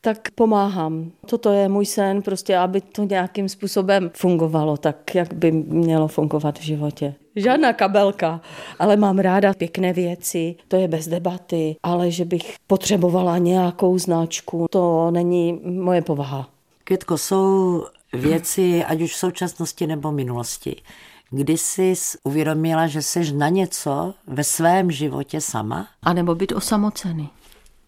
tak 0.01 0.31
pomáhám. 0.35 1.11
Toto 1.27 1.53
je 1.53 1.68
můj 1.68 1.87
sen, 1.87 2.22
prostě 2.22 2.57
aby 2.57 2.81
to 2.81 3.05
nějakým 3.05 3.48
způsobem 3.48 4.11
fungovalo 4.14 4.77
tak, 4.77 5.14
jak 5.14 5.35
by 5.35 5.53
mělo 5.53 6.09
fungovat 6.09 6.59
v 6.59 6.62
životě. 6.62 7.14
Žádná 7.37 7.72
kabelka, 7.72 8.40
ale 8.79 8.96
mám 8.96 9.18
ráda 9.18 9.55
pěkné 9.55 9.92
věci, 9.92 10.57
to 10.68 10.77
je 10.77 10.88
bez 10.88 11.09
debaty, 11.09 11.77
ale 11.83 12.11
že 12.11 12.25
bych 12.25 12.55
potřebovala 12.66 13.38
nějakou 13.38 13.98
značku, 13.98 14.66
to 14.70 15.11
není 15.11 15.61
moje 15.64 16.03
povaha. 16.03 16.48
Květko, 16.85 17.18
jsou 17.18 17.85
věci, 18.12 18.85
ať 18.85 19.01
už 19.01 19.12
v 19.12 19.18
současnosti 19.18 19.87
nebo 19.87 20.12
minulosti, 20.12 20.77
kdy 21.33 21.59
jsi 21.59 21.95
uvědomila, 22.25 22.87
že 22.87 23.03
jsi 23.03 23.33
na 23.33 23.49
něco 23.49 24.14
ve 24.27 24.45
svém 24.45 24.90
životě 24.90 25.40
sama? 25.40 25.87
A 26.03 26.12
nebo 26.12 26.35
být 26.35 26.53
osamocený. 26.53 27.29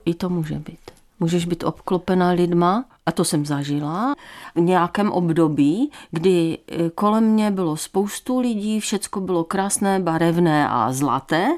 I 0.04 0.14
to 0.14 0.28
může 0.28 0.54
být. 0.54 0.78
Můžeš 1.20 1.46
být 1.46 1.64
obklopená 1.64 2.30
lidma, 2.30 2.85
a 3.07 3.12
to 3.12 3.24
jsem 3.24 3.46
zažila, 3.46 4.14
v 4.54 4.61
nějakém 4.61 5.12
období, 5.12 5.90
kdy 6.11 6.59
e, 6.68 6.90
kolem 6.90 7.24
mě 7.24 7.50
bylo 7.50 7.76
spoustu 7.76 8.38
lidí, 8.40 8.80
všecko 8.80 9.20
bylo 9.20 9.44
krásné, 9.44 10.00
barevné 10.00 10.68
a 10.68 10.92
zlaté 10.92 11.48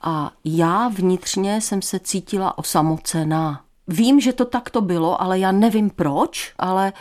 a 0.00 0.30
já 0.44 0.88
vnitřně 0.88 1.60
jsem 1.60 1.82
se 1.82 2.00
cítila 2.00 2.58
osamocená. 2.58 3.60
Vím, 3.88 4.20
že 4.20 4.32
to 4.32 4.44
takto 4.44 4.80
bylo, 4.80 5.22
ale 5.22 5.38
já 5.38 5.52
nevím 5.52 5.90
proč, 5.90 6.54
ale 6.58 6.92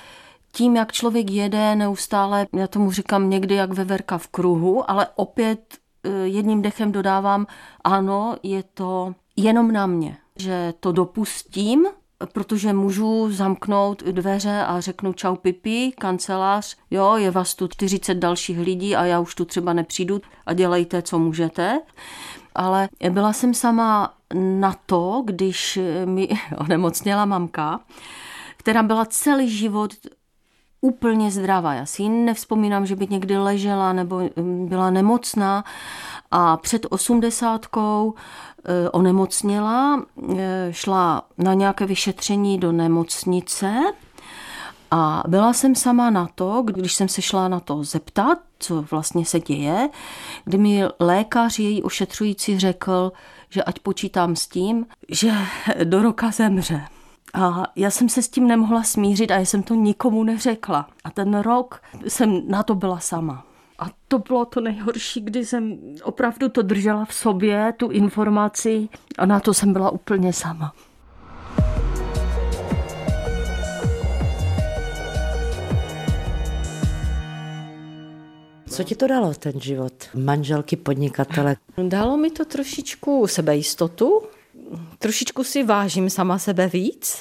tím, 0.51 0.75
jak 0.75 0.91
člověk 0.91 1.29
jede 1.29 1.75
neustále, 1.75 2.47
já 2.53 2.67
tomu 2.67 2.91
říkám 2.91 3.29
někdy 3.29 3.55
jak 3.55 3.73
veverka 3.73 4.17
v 4.17 4.27
kruhu, 4.27 4.91
ale 4.91 5.07
opět 5.15 5.77
eh, 6.03 6.09
jedním 6.09 6.61
dechem 6.61 6.91
dodávám, 6.91 7.47
ano, 7.83 8.35
je 8.43 8.63
to 8.63 9.15
jenom 9.35 9.71
na 9.71 9.85
mě, 9.85 10.17
že 10.35 10.73
to 10.79 10.91
dopustím, 10.91 11.87
protože 12.33 12.73
můžu 12.73 13.31
zamknout 13.31 14.03
dveře 14.03 14.63
a 14.67 14.79
řeknu 14.79 15.13
čau 15.13 15.35
pipi, 15.35 15.91
kancelář, 15.97 16.77
jo, 16.91 17.15
je 17.15 17.31
vás 17.31 17.55
tu 17.55 17.67
40 17.67 18.13
dalších 18.13 18.59
lidí 18.59 18.95
a 18.95 19.05
já 19.05 19.19
už 19.19 19.35
tu 19.35 19.45
třeba 19.45 19.73
nepřijdu 19.73 20.21
a 20.45 20.53
dělejte, 20.53 21.01
co 21.01 21.19
můžete. 21.19 21.79
Ale 22.55 22.89
byla 23.09 23.33
jsem 23.33 23.53
sama 23.53 24.13
na 24.33 24.75
to, 24.85 25.21
když 25.25 25.79
mi 26.05 26.29
onemocněla 26.57 27.25
mamka, 27.25 27.79
která 28.57 28.83
byla 28.83 29.05
celý 29.05 29.49
život 29.49 29.91
úplně 30.81 31.31
zdravá. 31.31 31.73
Já 31.73 31.85
si 31.85 32.09
nevzpomínám, 32.09 32.85
že 32.85 32.95
by 32.95 33.07
někdy 33.09 33.37
ležela 33.37 33.93
nebo 33.93 34.21
mm, 34.35 34.67
byla 34.67 34.89
nemocná 34.89 35.63
a 36.31 36.57
před 36.57 36.85
osmdesátkou 36.89 38.13
eh, 38.65 38.89
onemocněla, 38.89 40.05
eh, 40.37 40.67
šla 40.71 41.21
na 41.37 41.53
nějaké 41.53 41.85
vyšetření 41.85 42.57
do 42.59 42.71
nemocnice 42.71 43.79
a 44.91 45.23
byla 45.27 45.53
jsem 45.53 45.75
sama 45.75 46.09
na 46.09 46.29
to, 46.35 46.63
když 46.65 46.93
jsem 46.93 47.07
se 47.07 47.21
šla 47.21 47.47
na 47.47 47.59
to 47.59 47.83
zeptat, 47.83 48.37
co 48.59 48.85
vlastně 48.91 49.25
se 49.25 49.39
děje, 49.39 49.89
kdy 50.45 50.57
mi 50.57 50.83
lékař, 50.99 51.59
její 51.59 51.83
ošetřující, 51.83 52.59
řekl, 52.59 53.11
že 53.49 53.63
ať 53.63 53.79
počítám 53.79 54.35
s 54.35 54.47
tím, 54.47 54.85
že 55.09 55.31
do 55.83 56.01
roka 56.01 56.31
zemře. 56.31 56.81
A 57.33 57.63
já 57.75 57.91
jsem 57.91 58.09
se 58.09 58.21
s 58.21 58.29
tím 58.29 58.47
nemohla 58.47 58.83
smířit 58.83 59.31
a 59.31 59.35
já 59.35 59.45
jsem 59.45 59.63
to 59.63 59.73
nikomu 59.73 60.23
neřekla. 60.23 60.89
A 61.03 61.09
ten 61.11 61.39
rok 61.39 61.81
jsem 62.07 62.41
na 62.47 62.63
to 62.63 62.75
byla 62.75 62.99
sama. 62.99 63.45
A 63.79 63.85
to 64.07 64.19
bylo 64.19 64.45
to 64.45 64.61
nejhorší, 64.61 65.21
kdy 65.21 65.45
jsem 65.45 65.77
opravdu 66.03 66.49
to 66.49 66.61
držela 66.61 67.05
v 67.05 67.13
sobě, 67.13 67.73
tu 67.77 67.89
informaci 67.89 68.89
a 69.17 69.25
na 69.25 69.39
to 69.39 69.53
jsem 69.53 69.73
byla 69.73 69.89
úplně 69.89 70.33
sama. 70.33 70.73
Co 78.69 78.83
ti 78.83 78.95
to 78.95 79.07
dalo, 79.07 79.33
ten 79.33 79.61
život 79.61 79.93
manželky 80.13 80.75
podnikatele? 80.75 81.55
Dalo 81.87 82.17
mi 82.17 82.31
to 82.31 82.45
trošičku 82.45 83.27
sebejistotu, 83.27 84.21
trošičku 84.97 85.43
si 85.43 85.63
vážím 85.63 86.09
sama 86.09 86.39
sebe 86.39 86.67
víc, 86.67 87.17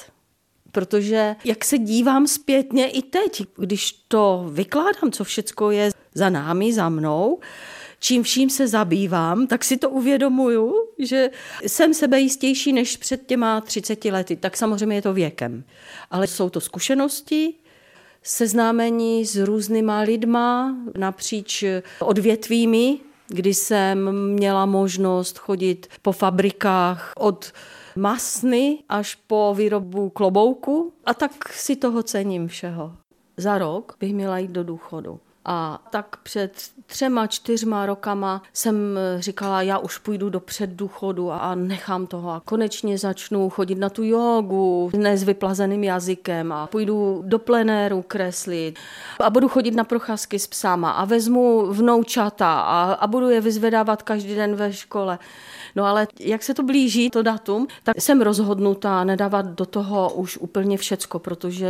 protože 0.71 1.35
jak 1.43 1.65
se 1.65 1.77
dívám 1.77 2.27
zpětně 2.27 2.89
i 2.89 3.01
teď, 3.01 3.43
když 3.57 3.91
to 3.91 4.49
vykládám, 4.51 5.11
co 5.11 5.23
všecko 5.23 5.71
je 5.71 5.91
za 6.13 6.29
námi, 6.29 6.73
za 6.73 6.89
mnou, 6.89 7.39
čím 7.99 8.23
vším 8.23 8.49
se 8.49 8.67
zabývám, 8.67 9.47
tak 9.47 9.63
si 9.63 9.77
to 9.77 9.89
uvědomuju, 9.89 10.73
že 10.99 11.29
jsem 11.67 11.93
sebejistější 11.93 12.73
než 12.73 12.97
před 12.97 13.27
těma 13.27 13.61
30 13.61 14.05
lety. 14.05 14.35
Tak 14.35 14.57
samozřejmě 14.57 14.95
je 14.95 15.01
to 15.01 15.13
věkem. 15.13 15.63
Ale 16.11 16.27
jsou 16.27 16.49
to 16.49 16.61
zkušenosti, 16.61 17.53
seznámení 18.23 19.25
s 19.25 19.35
různýma 19.35 19.99
lidma 19.99 20.77
napříč 20.97 21.63
odvětvími, 21.99 22.99
kdy 23.33 23.53
jsem 23.53 24.11
měla 24.33 24.65
možnost 24.65 25.37
chodit 25.37 25.87
po 26.01 26.11
fabrikách 26.11 27.13
od 27.17 27.51
masny 27.95 28.83
až 28.89 29.15
po 29.15 29.53
výrobu 29.57 30.09
klobouku 30.09 30.93
a 31.05 31.13
tak 31.13 31.53
si 31.53 31.75
toho 31.75 32.03
cením 32.03 32.47
všeho. 32.47 32.93
Za 33.37 33.57
rok 33.57 33.95
bych 33.99 34.13
měla 34.13 34.37
jít 34.37 34.51
do 34.51 34.63
důchodu. 34.63 35.19
A 35.45 35.83
tak 35.89 36.17
před 36.17 36.51
třema, 36.85 37.27
čtyřma 37.27 37.85
rokama 37.85 38.41
jsem 38.53 38.99
říkala, 39.19 39.61
já 39.61 39.77
už 39.77 39.97
půjdu 39.97 40.29
do 40.29 40.39
předdůchodu 40.39 41.31
a 41.31 41.55
nechám 41.55 42.07
toho. 42.07 42.31
A 42.31 42.41
konečně 42.45 42.97
začnu 42.97 43.49
chodit 43.49 43.77
na 43.77 43.89
tu 43.89 44.03
jogu, 44.03 44.91
ne 44.97 45.17
s 45.17 45.23
vyplazeným 45.23 45.83
jazykem 45.83 46.51
a 46.51 46.67
půjdu 46.67 47.23
do 47.25 47.39
plenéru 47.39 48.01
kreslit 48.01 48.79
a 49.19 49.29
budu 49.29 49.47
chodit 49.47 49.71
na 49.71 49.83
procházky 49.83 50.39
s 50.39 50.47
psama 50.47 50.91
a 50.91 51.05
vezmu 51.05 51.65
vnoučata 51.73 52.61
a, 52.61 52.93
a 52.93 53.07
budu 53.07 53.29
je 53.29 53.41
vyzvedávat 53.41 54.01
každý 54.01 54.35
den 54.35 54.55
ve 54.55 54.73
škole. 54.73 55.19
No 55.75 55.85
ale 55.85 56.07
jak 56.19 56.43
se 56.43 56.53
to 56.53 56.63
blíží, 56.63 57.09
to 57.09 57.21
datum, 57.21 57.67
tak 57.83 58.01
jsem 58.01 58.21
rozhodnutá 58.21 59.03
nedávat 59.03 59.45
do 59.45 59.65
toho 59.65 60.13
už 60.13 60.37
úplně 60.37 60.77
všecko, 60.77 61.19
protože 61.19 61.67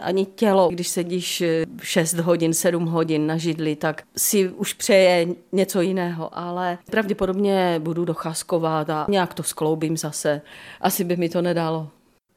ani 0.00 0.26
tělo, 0.26 0.68
když 0.68 0.88
sedíš 0.88 1.42
6 1.82 2.14
hodin, 2.14 2.54
7 2.54 2.86
hodin 2.86 3.26
na 3.26 3.36
židli, 3.36 3.76
tak 3.76 4.02
si 4.16 4.48
už 4.48 4.72
přeje 4.72 5.26
něco 5.52 5.80
jiného, 5.80 6.38
ale 6.38 6.78
pravděpodobně 6.90 7.80
budu 7.82 8.04
docházkovat 8.04 8.90
a 8.90 9.06
nějak 9.08 9.34
to 9.34 9.42
skloubím 9.42 9.96
zase. 9.96 10.40
Asi 10.80 11.04
by 11.04 11.16
mi 11.16 11.28
to 11.28 11.42
nedalo. 11.42 11.88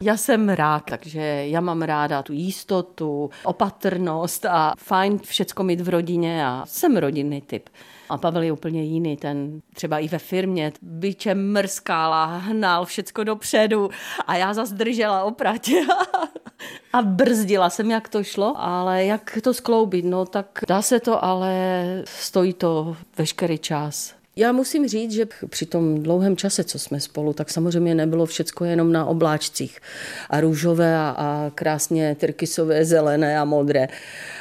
Já 0.06 0.18
jsem 0.18 0.50
rád, 0.50 0.84
takže 0.90 1.22
já 1.48 1.62
mám 1.62 1.82
ráda 1.82 2.24
tu 2.24 2.34
jistotu, 2.34 3.30
opatrnost 3.44 4.46
a 4.46 4.74
fajn 4.78 5.20
všecko 5.20 5.64
mít 5.64 5.82
v 5.82 5.90
rodině 5.90 6.48
a 6.48 6.64
jsem 6.68 6.98
rodinný 6.98 7.42
typ. 7.42 7.70
A 8.10 8.18
Pavel 8.18 8.44
je 8.44 8.52
úplně 8.52 8.84
jiný, 8.84 9.18
ten 9.18 9.62
třeba 9.74 10.00
i 10.00 10.08
ve 10.08 10.20
firmě 10.20 10.72
byčem 10.82 11.52
mrskála, 11.52 12.26
hnal 12.26 12.86
všecko 12.86 13.24
dopředu 13.24 13.90
a 14.28 14.36
já 14.36 14.54
zase 14.54 14.74
držela 14.74 15.24
opratě 15.24 15.86
a 16.94 17.02
brzdila 17.02 17.70
jsem, 17.70 17.92
jak 17.92 18.10
to 18.10 18.24
šlo, 18.24 18.54
ale 18.58 19.06
jak 19.06 19.38
to 19.44 19.54
skloubit, 19.54 20.06
no 20.06 20.26
tak 20.26 20.60
dá 20.68 20.82
se 20.82 21.00
to, 21.00 21.26
ale 21.26 21.54
stojí 22.06 22.54
to 22.54 22.98
veškerý 23.18 23.58
čas. 23.58 24.23
Já 24.36 24.52
musím 24.52 24.88
říct, 24.88 25.12
že 25.12 25.26
při 25.50 25.66
tom 25.66 26.04
dlouhém 26.04 26.38
čase, 26.38 26.64
co 26.64 26.80
jsme 26.80 27.00
spolu, 27.00 27.34
tak 27.34 27.50
samozřejmě 27.50 27.96
nebylo 27.96 28.26
všecko 28.26 28.66
jenom 28.66 28.92
na 28.92 29.06
obláčcích 29.06 29.80
a 30.30 30.42
růžové 30.42 30.98
a, 30.98 31.16
a 31.18 31.52
krásně 31.56 32.16
tyrkysové, 32.20 32.86
zelené 32.86 33.40
a 33.40 33.46
modré. 33.46 33.88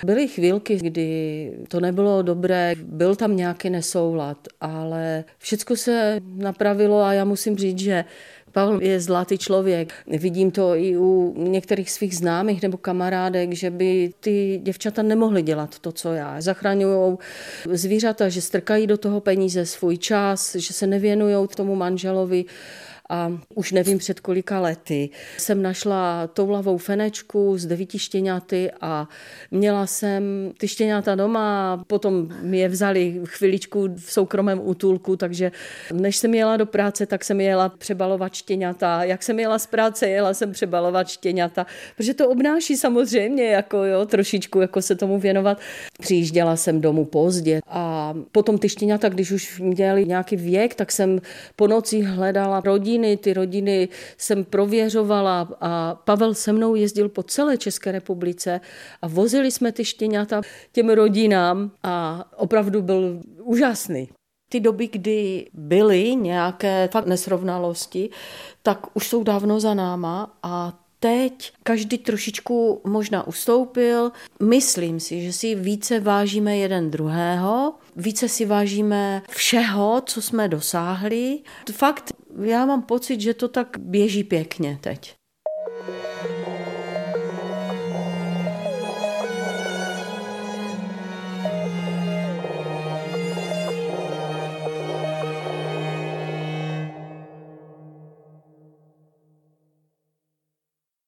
Byly 0.05 0.29
chvílky, 0.29 0.77
kdy 0.77 1.53
to 1.69 1.81
nebylo 1.81 2.23
dobré, 2.23 2.75
byl 2.83 3.17
tam 3.17 3.37
nějaký 3.37 3.71
nesoulad, 3.71 4.39
ale 4.61 5.25
všecko 5.39 5.77
se 5.77 6.21
napravilo 6.37 7.03
a 7.03 7.13
já 7.13 7.25
musím 7.25 7.57
říct, 7.57 7.79
že 7.79 8.05
Pavel 8.53 8.83
je 8.83 9.01
zlatý 9.01 9.39
člověk. 9.39 9.93
Vidím 10.07 10.51
to 10.51 10.75
i 10.75 10.97
u 10.97 11.35
některých 11.37 11.91
svých 11.91 12.17
známých 12.17 12.63
nebo 12.63 12.77
kamarádek, 12.77 13.53
že 13.53 13.71
by 13.71 14.13
ty 14.21 14.61
děvčata 14.63 15.03
nemohly 15.03 15.43
dělat 15.43 15.79
to, 15.79 15.93
co 15.93 16.13
já. 16.13 16.41
Zachraňují 16.41 17.19
zvířata, 17.73 18.29
že 18.29 18.41
strkají 18.41 18.87
do 18.87 18.99
toho 18.99 19.21
peníze 19.21 19.67
svůj 19.67 19.99
čas, 19.99 20.57
že 20.57 20.73
se 20.73 20.87
nevěnují 20.87 21.49
tomu 21.55 21.75
manželovi 21.75 22.45
a 23.13 23.33
už 23.55 23.73
nevím 23.73 23.99
před 23.99 24.21
kolika 24.21 24.61
lety 24.61 25.11
jsem 25.39 25.63
našla 25.63 26.27
toulavou 26.27 26.79
fenečku 26.79 27.59
s 27.59 27.67
devíti 27.67 27.99
štěňaty 27.99 28.71
a 28.81 29.09
měla 29.51 29.87
jsem 29.87 30.53
ty 30.59 30.69
štěňata 30.69 31.15
doma 31.15 31.85
potom 31.87 32.29
mi 32.43 32.59
je 32.59 32.69
vzali 32.69 33.21
chviličku 33.25 33.89
v 33.97 34.13
soukromém 34.13 34.61
útulku, 34.65 35.17
takže 35.17 35.53
než 35.93 36.17
jsem 36.17 36.35
jela 36.35 36.57
do 36.57 36.67
práce, 36.67 37.07
tak 37.07 37.25
jsem 37.25 37.41
jela 37.41 37.69
přebalovat 37.69 38.35
štěňata. 38.35 39.05
Jak 39.05 39.23
jsem 39.23 39.39
jela 39.39 39.59
z 39.59 39.67
práce, 39.67 40.09
jela 40.09 40.35
jsem 40.35 40.53
přebalovat 40.53 41.09
štěňata, 41.09 41.67
protože 41.97 42.15
to 42.15 42.29
obnáší 42.29 42.77
samozřejmě 42.77 43.45
jako 43.45 43.85
jo, 43.85 44.07
trošičku 44.07 44.61
jako 44.61 44.83
se 44.83 44.95
tomu 44.95 45.19
věnovat. 45.19 45.59
Přijížděla 46.01 46.57
jsem 46.57 46.81
domů 46.81 47.05
pozdě 47.05 47.61
a 47.69 48.15
potom 48.33 48.59
ty 48.59 48.69
štěňata, 48.69 49.09
když 49.09 49.31
už 49.31 49.61
měli 49.61 50.07
nějaký 50.07 50.37
věk, 50.37 50.75
tak 50.75 50.93
jsem 50.93 51.21
po 51.57 51.67
noci 51.69 52.01
hledala 52.01 52.61
rodiny, 52.65 53.02
rodiny, 53.03 53.17
ty 53.17 53.33
rodiny 53.33 53.89
jsem 54.17 54.45
prověřovala 54.45 55.49
a 55.61 55.95
Pavel 55.95 56.35
se 56.35 56.53
mnou 56.53 56.75
jezdil 56.75 57.09
po 57.09 57.23
celé 57.23 57.59
České 57.59 57.93
republice 57.93 58.61
a 59.03 59.09
vozili 59.09 59.51
jsme 59.51 59.73
ty 59.73 59.85
štěňata 59.85 60.43
těm 60.73 60.91
rodinám 60.91 61.71
a 61.83 62.25
opravdu 62.37 62.83
byl 62.83 63.21
úžasný. 63.43 64.09
Ty 64.49 64.61
doby, 64.61 64.89
kdy 64.89 65.49
byly 65.53 66.17
nějaké 66.17 66.89
fakt 66.93 67.07
nesrovnalosti, 67.07 68.11
tak 68.63 68.97
už 68.97 69.09
jsou 69.09 69.25
dávno 69.25 69.61
za 69.61 69.75
náma 69.75 70.39
a 70.43 70.82
teď 71.03 71.53
každý 71.63 71.99
trošičku 71.99 72.81
možná 72.85 73.27
ustoupil. 73.27 74.13
Myslím 74.43 75.01
si, 75.01 75.23
že 75.23 75.33
si 75.33 75.55
více 75.55 76.01
vážíme 76.01 76.57
jeden 76.57 76.91
druhého, 76.91 77.75
více 77.97 78.29
si 78.29 78.45
vážíme 78.45 79.23
všeho, 79.31 80.03
co 80.07 80.23
jsme 80.23 80.49
dosáhli. 80.49 81.39
Fakt, 81.73 82.13
já 82.43 82.67
mám 82.67 82.83
pocit, 82.83 83.21
že 83.21 83.35
to 83.35 83.49
tak 83.49 83.77
běží 83.79 84.25
pěkně 84.25 84.79
teď. 84.81 85.15